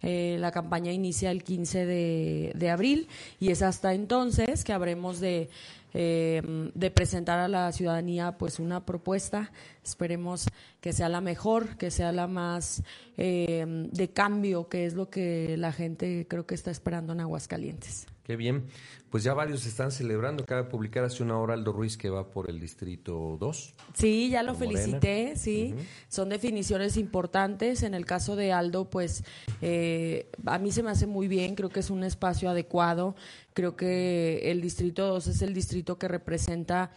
[0.00, 3.06] Eh, la campaña inicia el 15 de, de, abril
[3.38, 5.50] y es hasta entonces que habremos de,
[5.98, 6.42] eh,
[6.74, 9.50] de presentar a la ciudadanía pues una propuesta.
[9.82, 10.46] Esperemos
[10.82, 12.82] que sea la mejor, que sea la más
[13.16, 18.06] eh, de cambio, que es lo que la gente creo que está esperando en Aguascalientes.
[18.26, 18.66] Qué bien.
[19.08, 20.42] Pues ya varios están celebrando.
[20.42, 23.74] Acaba de publicar hace una hora Aldo Ruiz que va por el distrito 2.
[23.94, 25.76] Sí, ya lo felicité, sí.
[26.08, 27.84] Son definiciones importantes.
[27.84, 29.22] En el caso de Aldo, pues
[29.62, 31.54] eh, a mí se me hace muy bien.
[31.54, 33.14] Creo que es un espacio adecuado.
[33.54, 36.90] Creo que el distrito 2 es el distrito que representa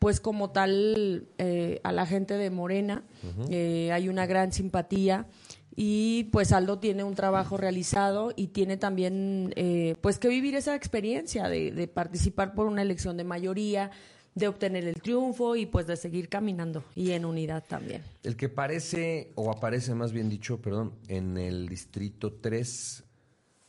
[0.00, 3.04] pues como tal eh, a la gente de Morena.
[3.48, 5.28] Eh, hay una gran simpatía
[5.76, 10.74] y pues Aldo tiene un trabajo realizado y tiene también eh, pues que vivir esa
[10.74, 13.90] experiencia de, participar por una elección de mayoría,
[14.34, 18.02] de obtener el triunfo y pues de seguir caminando y en unidad también.
[18.22, 23.04] El que parece, o aparece más bien dicho, perdón, en el distrito 3,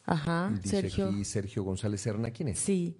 [0.05, 1.07] Ajá, dice Sergio.
[1.07, 2.59] Aquí Sergio González Serna, ¿quién es?
[2.59, 2.97] Sí,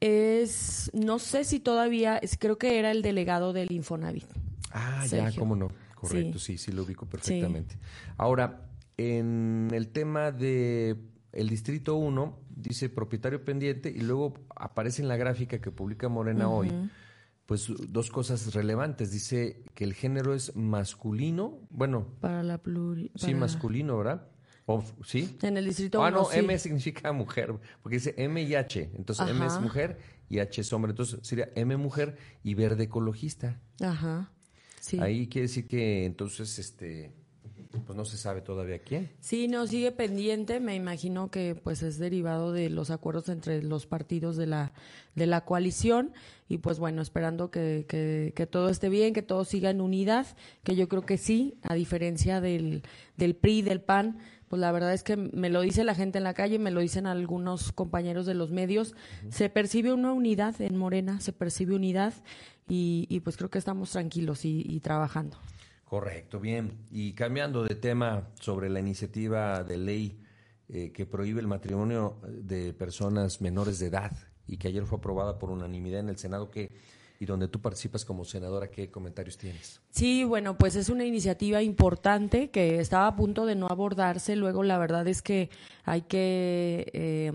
[0.00, 4.26] es, no sé si todavía, creo que era el delegado del Infonavit.
[4.70, 5.70] Ah, ya, cómo no.
[6.00, 7.76] Correcto, sí, sí, lo ubico perfectamente.
[8.16, 10.96] Ahora, en el tema de
[11.32, 16.48] el distrito 1, dice propietario pendiente y luego aparece en la gráfica que publica Morena
[16.48, 16.72] hoy,
[17.46, 19.10] pues dos cosas relevantes.
[19.10, 22.06] Dice que el género es masculino, bueno.
[22.20, 23.10] Para la pluri.
[23.14, 24.28] Sí, masculino, ¿verdad?
[25.04, 25.38] ¿Sí?
[25.42, 28.90] En el distrito Ah, no, M significa mujer, porque dice M y H.
[28.94, 30.90] Entonces M es mujer y H es hombre.
[30.90, 33.60] Entonces sería M mujer y verde ecologista.
[33.80, 34.30] Ajá.
[35.00, 37.12] Ahí quiere decir que entonces, este,
[37.86, 39.10] pues no se sabe todavía quién.
[39.20, 40.60] Sí, no, sigue pendiente.
[40.60, 44.72] Me imagino que pues es derivado de los acuerdos entre los partidos de la,
[45.14, 46.12] de la coalición.
[46.48, 47.84] Y pues bueno, esperando que,
[48.34, 50.26] que, todo esté bien, que todo siga en unidad,
[50.64, 52.82] que yo creo que sí, a diferencia del,
[53.16, 54.18] del PRI, del PAN,
[54.48, 56.80] pues la verdad es que me lo dice la gente en la calle, me lo
[56.80, 58.94] dicen algunos compañeros de los medios,
[59.30, 62.14] se percibe una unidad en Morena, se percibe unidad
[62.68, 65.38] y, pues creo que estamos tranquilos y, trabajando.
[65.84, 66.86] Correcto, bien.
[66.90, 70.20] Y cambiando de tema sobre la iniciativa de ley
[70.68, 74.12] eh, que prohíbe el matrimonio de personas menores de edad
[74.46, 76.72] y que ayer fue aprobada por unanimidad en el Senado, que
[77.20, 79.80] y donde tú participas como senadora, ¿qué comentarios tienes?
[79.90, 84.36] Sí, bueno, pues es una iniciativa importante que estaba a punto de no abordarse.
[84.36, 85.50] Luego, la verdad es que
[85.88, 87.32] hay que, eh,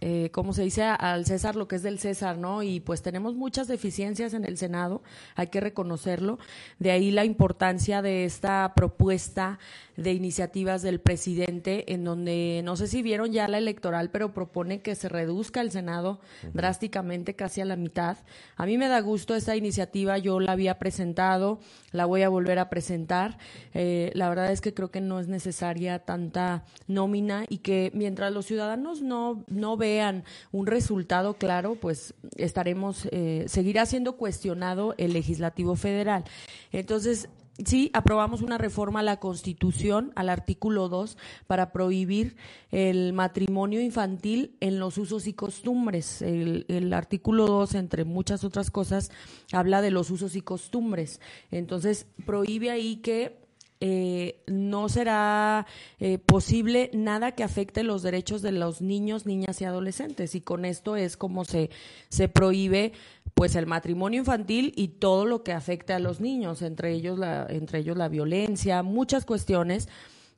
[0.00, 0.84] eh, ¿cómo se dice?
[0.84, 2.62] Al César lo que es del César, ¿no?
[2.62, 5.02] Y pues tenemos muchas deficiencias en el Senado,
[5.34, 6.38] hay que reconocerlo.
[6.78, 9.58] De ahí la importancia de esta propuesta
[9.96, 14.82] de iniciativas del presidente, en donde no sé si vieron ya la electoral, pero propone
[14.82, 16.20] que se reduzca el Senado
[16.52, 18.18] drásticamente, casi a la mitad.
[18.56, 21.58] A mí me da gusto esta iniciativa, yo la había presentado,
[21.92, 23.38] la voy a volver a presentar.
[23.72, 28.32] Eh, la verdad es que creo que no es necesaria tanta nómina y que mientras
[28.32, 35.12] los ciudadanos no, no vean un resultado claro, pues estaremos, eh, seguirá siendo cuestionado el
[35.12, 36.24] legislativo federal.
[36.72, 37.28] Entonces,
[37.64, 42.36] Sí, aprobamos una reforma a la Constitución, al artículo 2, para prohibir
[42.70, 46.20] el matrimonio infantil en los usos y costumbres.
[46.20, 49.10] El, el, artículo 2, entre muchas otras cosas,
[49.52, 51.18] habla de los usos y costumbres.
[51.50, 53.45] Entonces, prohíbe ahí que
[53.80, 55.66] eh, no será
[55.98, 60.34] eh, posible nada que afecte los derechos de los niños, niñas y adolescentes.
[60.34, 61.70] Y con esto es como se,
[62.08, 62.92] se prohíbe
[63.34, 67.46] pues el matrimonio infantil y todo lo que afecte a los niños, entre ellos la,
[67.50, 69.88] entre ellos la violencia, muchas cuestiones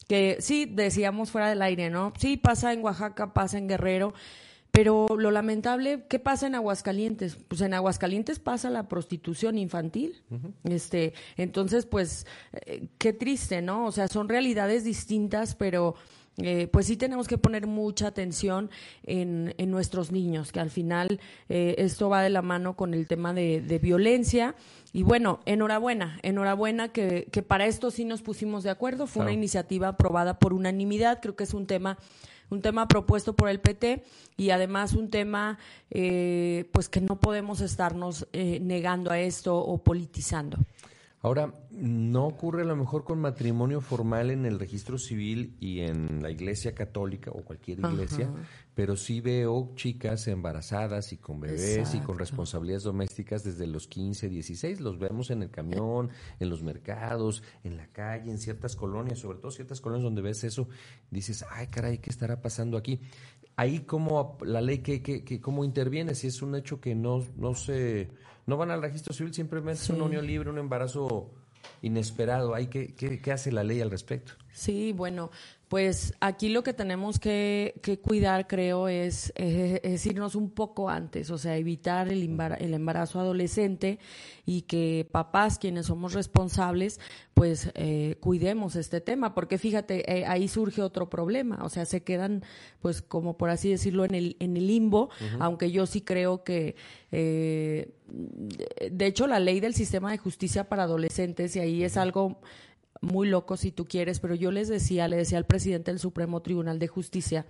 [0.09, 2.13] que sí decíamos fuera del aire, ¿no?
[2.19, 4.15] Sí pasa en Oaxaca, pasa en Guerrero,
[4.71, 7.37] pero lo lamentable, ¿qué pasa en Aguascalientes?
[7.49, 10.23] Pues en Aguascalientes pasa la prostitución infantil.
[10.65, 13.87] Este, entonces, pues, eh, qué triste, ¿no?
[13.87, 15.95] O sea, son realidades distintas, pero
[16.41, 18.71] eh, pues sí tenemos que poner mucha atención
[19.03, 23.09] en, en nuestros niños, que al final eh, esto va de la mano con el
[23.09, 24.55] tema de, de violencia.
[24.93, 29.07] Y bueno, enhorabuena, enhorabuena que, que, para esto sí nos pusimos de acuerdo.
[29.07, 31.21] Fue una iniciativa aprobada por unanimidad.
[31.21, 31.99] Creo que es un tema
[32.51, 34.05] un tema propuesto por el PT
[34.37, 35.59] y además un tema
[35.91, 40.59] eh, pues que no podemos estarnos eh, negando a esto o politizando.
[41.21, 46.23] Ahora, No ocurre a lo mejor con matrimonio formal en el registro civil y en
[46.23, 48.31] la iglesia católica o cualquier iglesia,
[48.79, 54.29] pero sí veo chicas embarazadas y con bebés y con responsabilidades domésticas desde los 15,
[54.29, 54.81] 16.
[54.81, 59.39] Los vemos en el camión, en los mercados, en la calle, en ciertas colonias, sobre
[59.41, 60.69] todo ciertas colonias donde ves eso,
[61.11, 63.01] dices, ay caray, ¿qué estará pasando aquí?
[63.57, 67.57] Ahí cómo la ley, que, que, cómo interviene, si es un hecho que no, no
[67.57, 68.11] se,
[68.47, 71.33] no van al registro civil, simplemente es una unión libre, un embarazo
[71.83, 72.55] inesperado.
[72.55, 74.35] ¿Hay que, qué, hace la ley al respecto?
[74.53, 75.31] Sí, bueno,
[75.69, 81.37] pues aquí lo que tenemos que, cuidar, creo, es, es, irnos un poco antes, o
[81.37, 83.99] sea, evitar el, el embarazo adolescente
[84.47, 87.01] y que papás, quienes somos responsables,
[87.35, 92.03] pues eh, cuidemos este tema, porque fíjate, eh, ahí surge otro problema, o sea, se
[92.03, 92.43] quedan,
[92.81, 96.77] pues como por así decirlo, en el, en el limbo, aunque yo sí creo que,
[97.13, 97.93] eh,
[98.91, 102.41] de hecho, la ley del sistema de justicia para adolescentes, y ahí es algo
[103.01, 106.43] muy loco si tú quieres, pero yo les decía, le decía al presidente del Supremo
[106.43, 107.47] Tribunal de Justicia,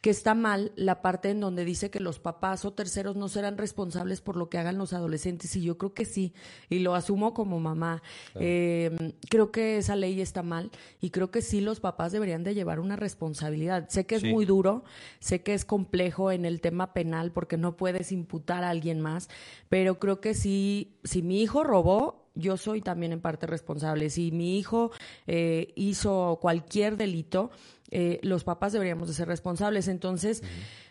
[0.00, 3.58] que está mal la parte en donde dice que los papás o terceros no serán
[3.58, 6.34] responsables por lo que hagan los adolescentes y yo creo que sí
[6.68, 8.02] y lo asumo como mamá.
[8.36, 10.70] Em, creo que esa ley está mal
[11.00, 13.88] y creo que sí los papás deberían de llevar una responsabilidad.
[13.88, 14.84] Sé que es muy duro
[15.18, 19.28] sé que es complejo en el tema penal porque no puedes imputar a alguien más
[19.68, 24.10] pero creo que sí si mi hijo robó yo soy también en parte responsable.
[24.10, 24.90] Si mi hijo
[25.26, 27.50] eh, hizo cualquier delito,
[27.90, 29.88] eh, los papás deberíamos de ser responsables.
[29.88, 30.42] Entonces,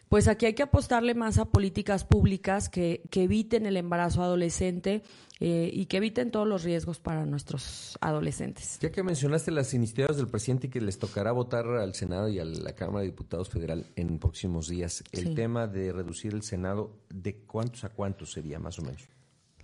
[0.10, 5.02] pues aquí hay que apostarle más a políticas públicas que, eviten el embarazo adolescente
[5.40, 8.78] eh, y que eviten todos los riesgos para nuestros adolescentes.
[8.80, 12.40] Ya que mencionaste las iniciativas del presidente y que les tocará votar al Senado y
[12.40, 16.92] a la Cámara de Diputados Federal en próximos días, el tema de reducir el Senado,
[17.10, 19.10] ¿de cuántos a cuántos sería más o menos?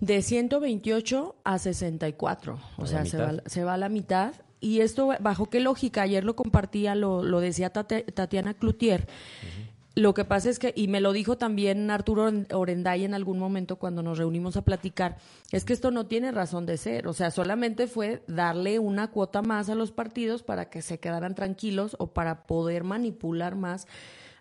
[0.04, 4.34] De 128 a 64, o sea, se va, se va, a la mitad.
[4.60, 6.01] ¿Y esto bajo qué lógica?
[6.01, 9.08] Ayer lo compartía, lo, lo decía Tatiana Cloutier.
[9.95, 13.78] Lo que pasa es que, y me lo dijo también Arturo Orenday en algún momento
[13.78, 15.16] cuando nos reunimos a platicar,
[15.54, 17.08] es que esto no tiene razón de ser.
[17.08, 21.34] O sea, solamente fue darle una cuota más a los partidos para que se quedaran
[21.34, 23.88] tranquilos o para poder manipular más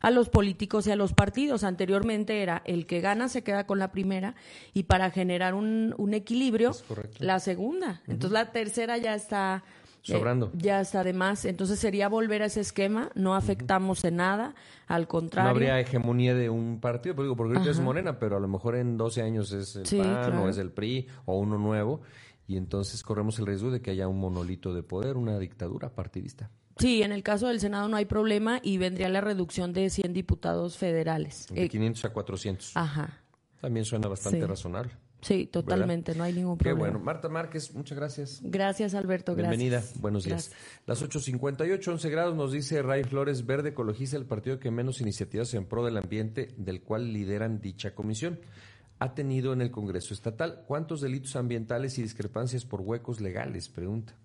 [0.03, 1.65] a los políticos y a los partidos.
[1.65, 4.35] Anteriormente era el que gana se queda con la primera
[4.75, 6.73] y para generar un, un equilibrio,
[7.19, 8.03] la segunda.
[8.07, 9.65] Entonces la tercera ya está...
[10.05, 10.51] Eh, Sobrando.
[10.55, 11.45] ya está de más.
[11.45, 14.57] Entonces sería volver a ese esquema, no afectamos en nada,
[14.89, 15.49] al contrario.
[15.49, 18.75] No habría hegemonía de un partido, porque, porque ahorita es Morena, pero a lo mejor
[18.75, 22.01] en 12 años es el PAN o es el PRI o uno nuevo,
[22.49, 26.51] y entonces corremos el riesgo de que haya un monolito de poder, una dictadura partidista.
[26.79, 30.13] Sí, en el caso del Senado no hay problema y vendría la reducción de 100
[30.13, 31.47] diputados federales.
[31.51, 32.77] De 500 a 400.
[32.77, 33.19] Ajá.
[33.61, 34.93] También suena bastante razonable.
[35.23, 36.79] Sí, totalmente, no hay ningún problema.
[36.79, 37.05] Qué bueno.
[37.05, 38.41] Marta Márquez, muchas gracias.
[38.43, 39.57] Gracias, Alberto, gracias.
[39.57, 40.51] Bienvenida, buenos días.
[40.85, 45.55] Las 8.58, 11 grados, nos dice Ray Flores Verde, ecologiza el partido que menos iniciativas
[45.55, 48.41] en pro del ambiente, del cual lideran dicha comisión.
[48.99, 50.65] Ha tenido en el Congreso Estatal.
[50.67, 53.69] ¿Cuántos delitos ambientales y discrepancias por huecos legales?
[53.69, 54.17] Pregunta.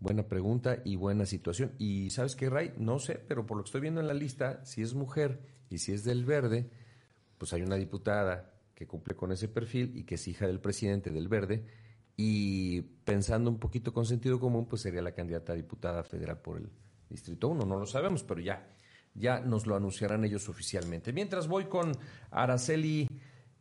[0.00, 1.72] Buena pregunta y buena situación.
[1.78, 4.64] Y sabes qué, Ray, no sé, pero por lo que estoy viendo en la lista,
[4.64, 5.40] si es mujer
[5.70, 6.70] y si es del verde,
[7.36, 11.10] pues hay una diputada que cumple con ese perfil y que es hija del presidente
[11.10, 11.66] del verde.
[12.16, 16.58] Y pensando un poquito con sentido común, pues sería la candidata a diputada federal por
[16.58, 16.70] el
[17.08, 17.64] Distrito 1.
[17.64, 18.68] No lo sabemos, pero ya,
[19.14, 21.12] ya nos lo anunciarán ellos oficialmente.
[21.12, 21.92] Mientras voy con
[22.30, 23.08] Araceli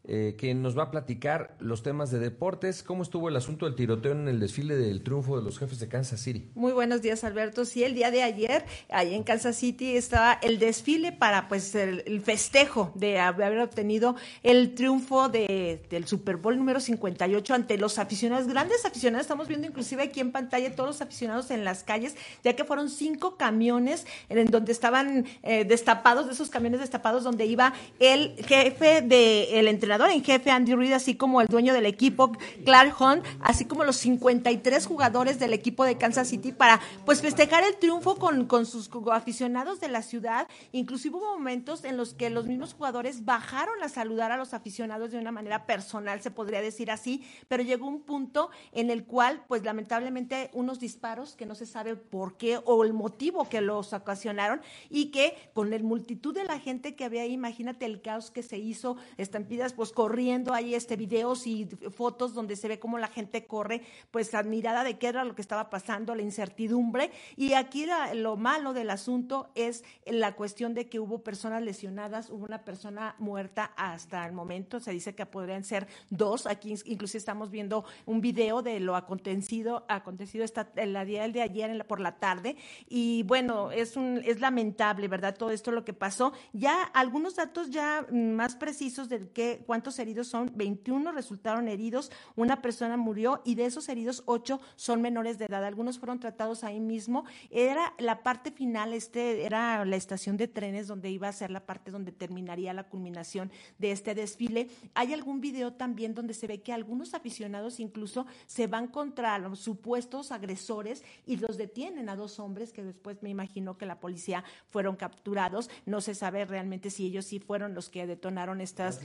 [0.09, 2.81] eh, que nos va a platicar los temas de deportes.
[2.81, 5.89] ¿Cómo estuvo el asunto del tiroteo en el desfile del triunfo de los jefes de
[5.89, 6.49] Kansas City?
[6.55, 7.65] Muy buenos días, Alberto.
[7.65, 12.21] Sí, el día de ayer, ahí en Kansas City, estaba el desfile para pues el,
[12.21, 18.47] festejo de haber obtenido el triunfo de, del Super Bowl número 58 ante los aficionados,
[18.47, 19.25] grandes aficionados.
[19.25, 22.89] Estamos viendo inclusive aquí en pantalla todos los aficionados en las calles, ya que fueron
[22.89, 29.01] cinco camiones en donde estaban eh, destapados, de esos camiones destapados, donde iba el jefe
[29.01, 32.31] del entrenador en jefe Andy Reid, así como el dueño del equipo
[32.63, 37.63] Clark Hunt, así como los 53 jugadores del equipo de Kansas City para pues festejar
[37.63, 40.47] el triunfo con, con sus aficionados de la ciudad.
[40.71, 45.11] Inclusive hubo momentos en los que los mismos jugadores bajaron a saludar a los aficionados
[45.11, 49.43] de una manera personal, se podría decir así, pero llegó un punto en el cual
[49.47, 53.93] pues lamentablemente unos disparos que no se sabe por qué o el motivo que los
[53.93, 58.31] ocasionaron y que con el multitud de la gente que había ahí, imagínate el caos
[58.31, 61.65] que se hizo, estampidas pues corriendo, hay este videos y
[61.95, 63.81] fotos donde se ve cómo la gente corre,
[64.11, 67.11] pues admirada de qué era lo que estaba pasando, la incertidumbre.
[67.35, 72.45] Y aquí lo malo del asunto es la cuestión de que hubo personas lesionadas, hubo
[72.45, 77.51] una persona muerta hasta el momento, se dice que podrían ser dos, aquí incluso estamos
[77.51, 81.99] viendo un video de lo acontecido, acontecido esta, el día de ayer en la, por
[81.99, 82.55] la tarde,
[82.89, 85.35] y bueno, es, un, es lamentable, ¿verdad?
[85.35, 86.33] Todo esto lo que pasó.
[86.53, 92.63] Ya algunos datos ya más precisos de que, cuántos heridos son, 21 resultaron heridos, una
[92.63, 95.63] persona murió y de esos heridos, 8 son menores de edad.
[95.63, 97.25] Algunos fueron tratados ahí mismo.
[97.51, 101.67] Era la parte final, este era la estación de trenes donde iba a ser la
[101.67, 104.67] parte donde terminaría la culminación de este desfile.
[104.95, 109.59] Hay algún video también donde se ve que algunos aficionados incluso se van contra los
[109.59, 114.43] supuestos agresores y los detienen a dos hombres que después me imagino que la policía
[114.71, 115.69] fueron capturados.
[115.85, 119.01] No se sabe realmente si ellos sí fueron los que detonaron estas.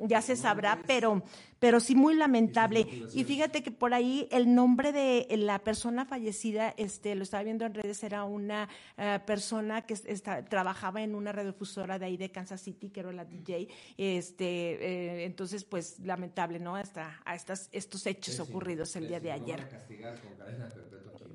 [0.00, 1.22] Ya se sabrá, pero,
[1.58, 2.86] pero sí muy lamentable.
[3.14, 7.64] Y fíjate que por ahí el nombre de la persona fallecida, este, lo estaba viendo
[7.64, 9.96] en redes, era una eh, persona que
[10.48, 13.68] trabajaba en una radiodifusora de ahí de Kansas City, que era la DJ.
[13.96, 16.76] Este, eh, entonces, pues lamentable, ¿no?
[16.76, 19.68] Hasta a estas, estos hechos ocurridos el día de ayer.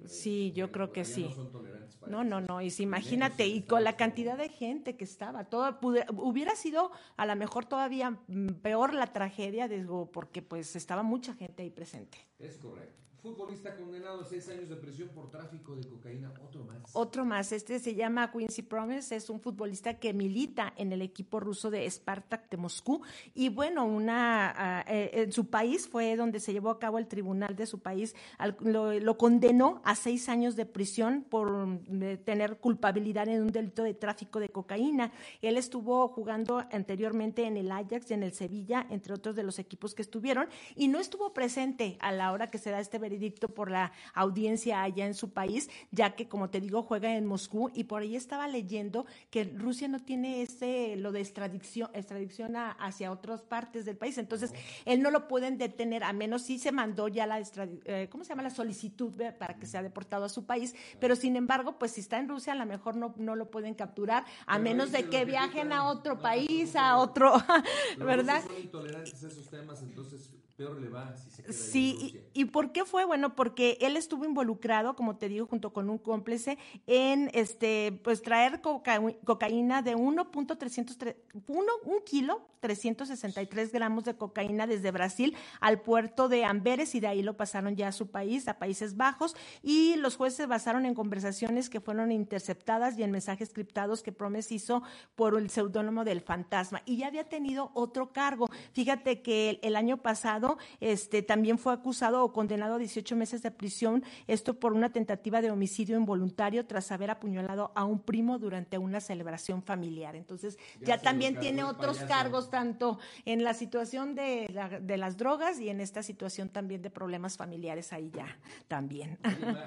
[0.06, 1.30] Sí, yo creo que sí.
[1.36, 1.77] No,
[2.24, 2.62] no, no.
[2.62, 7.36] Y imagínate, y con la cantidad de gente que estaba, todo hubiera sido a lo
[7.36, 12.18] mejor todavía mm, peor la tragedia, digo, porque pues estaba mucha gente ahí presente.
[12.40, 13.07] Es correcto.
[13.28, 16.78] Futbolista condenado a seis años de prisión por tráfico de cocaína, otro más.
[16.94, 21.42] Otro más, este se llama Quincy Promise, es un futbolista que milita en el equipo
[21.42, 23.02] ruso de Spartak de Moscú.
[23.34, 27.54] Y bueno, una eh, en su país fue donde se llevó a cabo el tribunal
[27.54, 28.16] de su país,
[28.62, 31.82] lo, condenó a seis años de prisión por
[32.24, 35.12] tener culpabilidad en un delito de tráfico de cocaína.
[35.42, 39.60] Él estuvo jugando anteriormente en el Ajax y en el Sevilla, entre otros de los
[39.60, 40.48] equipos que estuvieron,
[40.78, 43.17] y no estuvo presente a la hora que se da este veredicto
[43.54, 47.70] por la audiencia allá en su país, ya que, como te digo, juega en Moscú
[47.74, 53.12] y por ahí estaba leyendo que Rusia no tiene ese, lo de extradición, extradición hacia
[53.12, 54.18] otras partes del país.
[54.18, 54.54] Entonces,
[54.86, 57.42] él no lo pueden detener, a menos si se mandó ya la,
[57.86, 58.44] eh, ¿cómo se llama?
[58.44, 62.20] La solicitud para que sea deportado a su país, pero sin embargo, pues si está
[62.20, 65.72] en Rusia, a lo mejor no, no lo pueden capturar, a menos de que viajen
[65.72, 67.34] a otro país, a otro,
[67.98, 68.44] ¿verdad?
[68.46, 72.72] Son intolerantes a esos temas, entonces peor le va si se queda Sí, y, por
[72.72, 73.06] qué fue?
[73.06, 78.24] Bueno, porque él estuvo involucrado, como te digo, junto con un cómplice, en este, pues
[78.24, 81.16] traer cocaína de 1.303,
[81.48, 87.08] 1, un kilo, 363 gramos de cocaína desde Brasil al puerto de Amberes y de
[87.08, 90.88] ahí lo pasaron ya a su país, a Países Bajos, y los jueces se basaron
[90.88, 94.82] en conversaciones que fueron interceptadas y en mensajes criptados que Promes hizo
[95.16, 96.82] por el seudónimo del fantasma.
[96.86, 98.50] Y ya había tenido otro cargo.
[98.74, 100.47] Fíjate que el año pasado
[100.80, 105.42] este, también fue acusado o condenado a 18 meses de prisión, esto por una tentativa
[105.42, 110.16] de homicidio involuntario tras haber apuñalado a un primo durante una celebración familiar.
[110.16, 114.48] Entonces, ya, también tiene otros cargos, tanto en la situación de,
[114.82, 118.38] de las drogas y en esta situación también de problemas familiares ahí ya
[118.68, 119.18] también.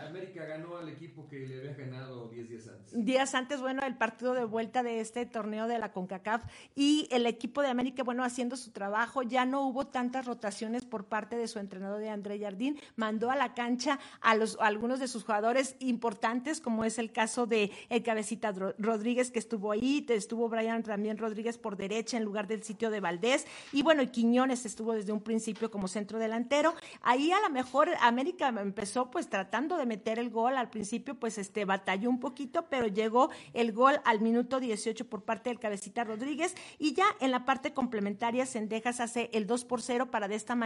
[0.07, 3.05] América ganó al equipo que le había ganado 10 días antes.
[3.05, 7.26] Días antes, bueno, el partido de vuelta de este torneo de la CONCACAF y el
[7.26, 11.48] equipo de América, bueno, haciendo su trabajo, ya no hubo tantas rotaciones por parte de
[11.48, 15.76] su entrenador de André Jardín, mandó a la cancha a, los, algunos de sus jugadores
[15.80, 21.18] importantes, como es el caso de el cabecita Rodríguez que estuvo ahí, estuvo Brian también
[21.18, 25.12] Rodríguez por derecha en lugar del sitio de Valdés, y bueno, y Quiñones estuvo desde
[25.12, 26.74] un principio como centro delantero.
[27.02, 31.38] Ahí a lo mejor América empezó pues tratando de meter el gol, al principio pues
[31.38, 36.04] este batalló un poquito, pero llegó el gol al minuto 18 por parte del cabecita
[36.04, 40.34] Rodríguez y ya en la parte complementaria Sendejas hace el 2 por 0 para de
[40.34, 40.59] esta manera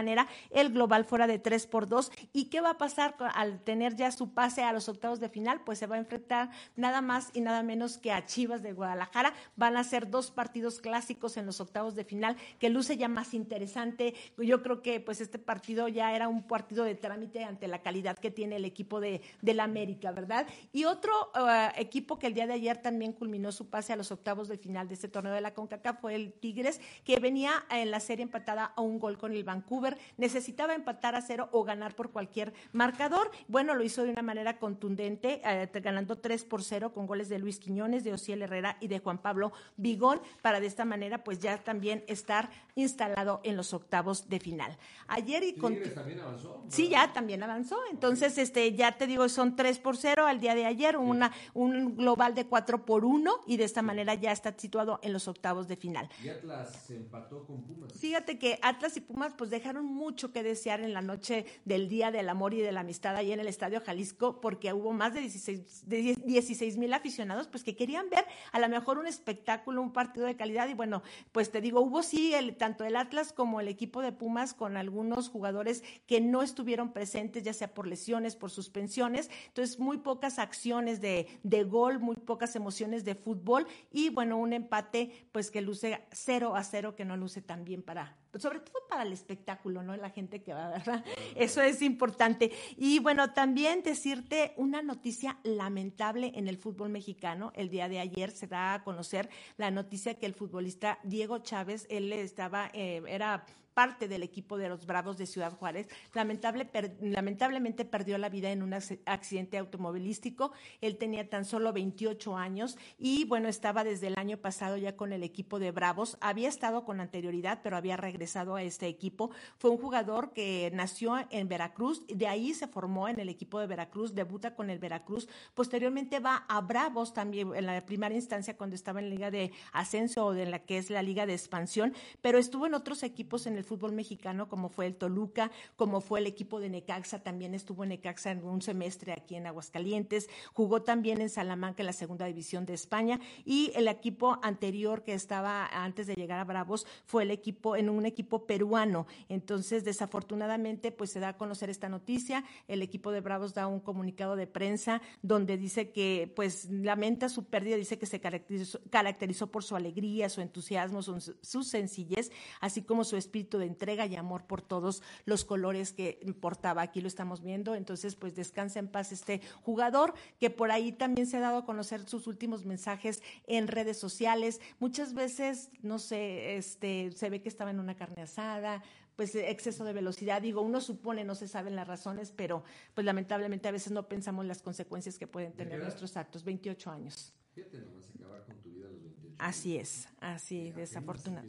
[0.51, 2.11] el global fuera de 3 por 2.
[2.33, 5.61] ¿Y qué va a pasar al tener ya su pase a los octavos de final?
[5.65, 9.33] Pues se va a enfrentar nada más y nada menos que a Chivas de Guadalajara.
[9.55, 13.33] Van a ser dos partidos clásicos en los octavos de final que luce ya más
[13.33, 14.13] interesante.
[14.37, 18.17] Yo creo que pues este partido ya era un partido de trámite ante la calidad
[18.17, 20.47] que tiene el equipo de, la América, ¿verdad?
[20.73, 24.11] Y otro uh, equipo que el día de ayer también culminó su pase a los
[24.11, 27.91] octavos de final de este torneo de la CONCACAF fue el Tigres, que venía en
[27.91, 31.63] la serie empatada a un gol con el Vancouver Vancouver necesitaba empatar a cero o
[31.63, 33.31] ganar por cualquier marcador.
[33.47, 37.39] Bueno, lo hizo de una manera contundente, eh, ganando 3 por 0 con goles de
[37.39, 41.39] Luis Quiñones, de Ociel Herrera y de Juan Pablo Vigón, para de esta manera pues
[41.39, 44.77] ya también estar instalado en los octavos de final.
[45.07, 45.77] Ayer y con...
[45.93, 46.63] también avanzó?
[46.69, 47.79] Sí, ya también avanzó.
[47.91, 51.95] Entonces, este, ya te digo, son 3 por 0 al día de ayer, una, un
[51.95, 55.67] global de 4 por 1 y de esta manera ya está situado en los octavos
[55.67, 56.09] de final.
[56.23, 57.93] Y Atlas se empató con Pumas.
[57.93, 62.11] Fíjate que Atlas y Pumas pues dejaron mucho que desear en la noche del Día
[62.11, 65.21] del Amor y de la Amistad ahí en el Estadio Jalisco porque hubo más de
[65.21, 70.35] 16 mil aficionados pues que querían ver a lo mejor un espectáculo, un partido de
[70.35, 70.69] calidad.
[70.69, 71.01] Y bueno,
[71.31, 74.77] pues te digo, hubo sí el, tanto el Atlas como el equipo de Pumas con
[74.77, 80.37] algunos jugadores que no estuvieron presentes ya sea por lesiones, por suspensiones, entonces muy pocas
[80.37, 81.27] acciones de,
[81.67, 83.65] gol, muy pocas emociones de fútbol.
[83.91, 87.81] Y bueno, un empate pues que luce 0 a 0 que no luce tan bien
[87.81, 89.95] para sobre todo para el espectáculo, ¿no?
[89.95, 91.03] La gente que va, ¿verdad?
[91.35, 92.51] Eso es importante.
[92.77, 97.51] Y bueno, también decirte una noticia lamentable en el fútbol mexicano.
[97.55, 101.87] El día de ayer se da a conocer la noticia que el futbolista Diego Chávez,
[101.89, 103.45] él estaba, eh, era
[103.75, 105.87] parte del equipo de los Bravos de Ciudad Juárez.
[106.13, 106.67] Lamentable,
[107.01, 110.53] lamentablemente perdió la vida en un accidente automovilístico.
[110.81, 115.13] Él tenía tan solo 28 años y bueno, estaba desde el año pasado ya con
[115.13, 116.17] el equipo de Bravos.
[116.21, 119.31] Había estado con anterioridad, pero había regresado a este equipo.
[119.57, 123.67] Fue un jugador que nació en Veracruz, de ahí se formó en el equipo de
[123.67, 125.27] Veracruz, debuta con el Veracruz.
[125.53, 129.51] Posteriormente va a Bravos también en la primera instancia cuando estaba en la Liga de
[129.73, 133.47] Ascenso o en la que es la Liga de Expansión, pero estuvo en otros equipos
[133.47, 137.53] en el fútbol mexicano, como fue el Toluca, como fue el equipo de Necaxa, también
[137.53, 141.93] estuvo en Necaxa en un semestre aquí en Aguascalientes, jugó también en Salamanca en la
[141.93, 146.85] segunda división de España y el equipo anterior que estaba antes de llegar a Bravos
[147.05, 149.07] fue el equipo en un equipo peruano.
[149.29, 152.43] Entonces, desafortunadamente, pues se da a conocer esta noticia.
[152.67, 157.45] El equipo de Bravos da un comunicado de prensa donde dice que, pues, lamenta su
[157.45, 163.03] pérdida, dice que se caracterizó, por su alegría, su entusiasmo, su, su sencillez, así como
[163.03, 166.81] su espíritu de entrega y amor por todos los colores que portaba.
[166.81, 167.75] Aquí lo estamos viendo.
[167.75, 171.65] Entonces, pues descansa en paz este jugador que por ahí también se ha dado a
[171.65, 174.61] conocer sus últimos mensajes en redes sociales.
[174.79, 178.83] Muchas veces, no sé, este, se ve que estaba en una carne asada,
[179.15, 180.41] pues exceso de velocidad.
[180.41, 184.45] Digo, uno supone, no se saben las razones, pero pues lamentablemente a veces no pensamos
[184.45, 186.43] las consecuencias que pueden tener nuestros actos.
[186.43, 187.33] 28 años.
[187.53, 191.47] Fíjate nomás acabar con tu vida a los 28 Así es, así, desafortunado.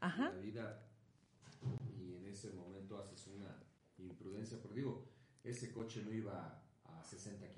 [0.00, 0.30] Ajá.
[0.30, 0.87] La vida
[4.56, 5.06] porque digo,
[5.44, 7.57] ese coche no iba a 60 kilómetros.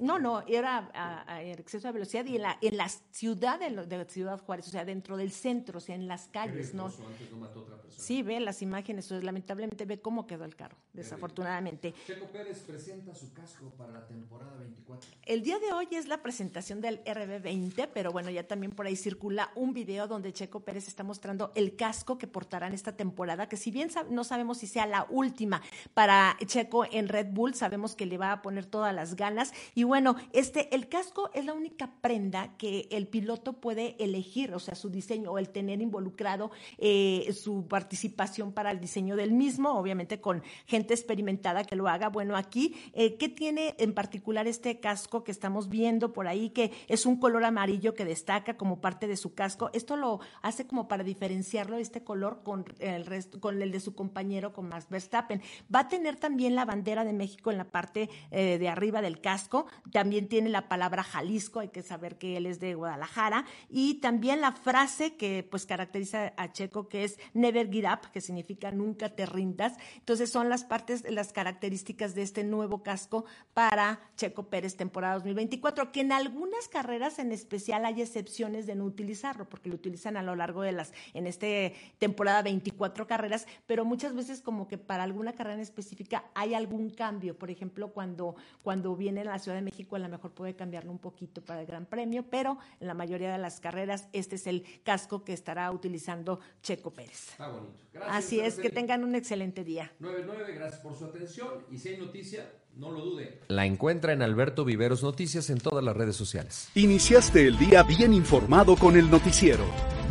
[0.00, 4.40] No, no, era a, exceso de velocidad y en la, en la ciudad de, Ciudad
[4.40, 6.86] Juárez, o sea, dentro del centro, o sea, en las calles, ¿no?
[6.86, 8.02] Antes no mató otra persona.
[8.02, 11.94] Sí, ve las imágenes, lamentablemente ve cómo quedó el carro, desafortunadamente.
[12.06, 15.10] Checo Pérez presenta su casco para la temporada 24.
[15.22, 18.96] El día de hoy es la presentación del RB20, pero bueno, ya también por ahí
[18.96, 23.48] circula un video donde Checo Pérez está mostrando el casco que portará en esta temporada,
[23.48, 25.60] que si bien no sabemos si sea la última
[25.92, 29.84] para Checo en Red Bull, sabemos que le va a poner todas las ganas y
[29.90, 34.76] bueno, este, el casco es la única prenda que el piloto puede elegir, o sea,
[34.76, 40.20] su diseño o el tener involucrado eh, su participación para el diseño del mismo, obviamente
[40.20, 42.08] con gente experimentada que lo haga.
[42.08, 46.70] Bueno, aquí, eh, ¿qué tiene en particular este casco que estamos viendo por ahí, que
[46.86, 49.70] es un color amarillo que destaca como parte de su casco?
[49.72, 54.86] Esto lo hace como para diferenciarlo este color con el de su compañero, con Max
[54.88, 55.42] Verstappen.
[55.74, 59.20] Va a tener también la bandera de México en la parte eh, de arriba del
[59.20, 59.66] casco.
[59.92, 63.44] También tiene la palabra Jalisco, hay que saber que él es de Guadalajara.
[63.68, 68.20] Y también la frase que pues caracteriza a Checo, que es Never Give Up, que
[68.20, 69.74] significa nunca te rindas.
[69.96, 73.24] Entonces son las partes, las características de este nuevo casco
[73.54, 78.84] para Checo Pérez temporada 2024, que en algunas carreras en especial hay excepciones de no
[78.84, 83.84] utilizarlo, porque lo utilizan a lo largo de las, en este temporada 24 carreras, pero
[83.84, 87.38] muchas veces como que para alguna carrera en específica hay algún cambio.
[87.38, 90.90] Por ejemplo, cuando, cuando viene a la Ciudad de México, a lo mejor puede cambiarlo
[90.90, 94.46] un poquito para el Gran Premio, pero en la mayoría de las carreras este es
[94.46, 97.30] el casco que estará utilizando Checo Pérez.
[97.30, 97.72] Está bonito.
[97.92, 99.92] Gracias, Así es, que tengan un excelente día.
[99.98, 103.40] 99, gracias por su atención y si hay noticia, no lo dude.
[103.48, 106.70] La encuentra en Alberto Viveros Noticias en todas las redes sociales.
[106.74, 109.64] Iniciaste el día bien informado con el noticiero.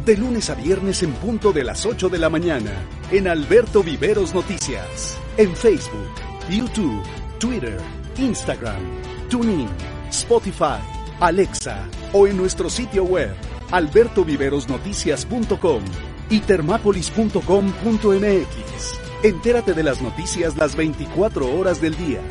[0.05, 2.71] De lunes a viernes en punto de las 8 de la mañana
[3.11, 5.17] en Alberto Viveros Noticias.
[5.37, 6.13] En Facebook,
[6.49, 7.03] YouTube,
[7.39, 7.79] Twitter,
[8.17, 8.81] Instagram,
[9.29, 9.69] TuneIn,
[10.09, 10.81] Spotify,
[11.19, 13.33] Alexa o en nuestro sitio web
[13.71, 15.83] albertoviverosnoticias.com
[16.29, 18.99] y termápolis.com.mx.
[19.23, 22.21] Entérate de las noticias las 24 horas del día,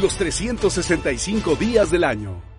[0.00, 2.51] los 365 días del año.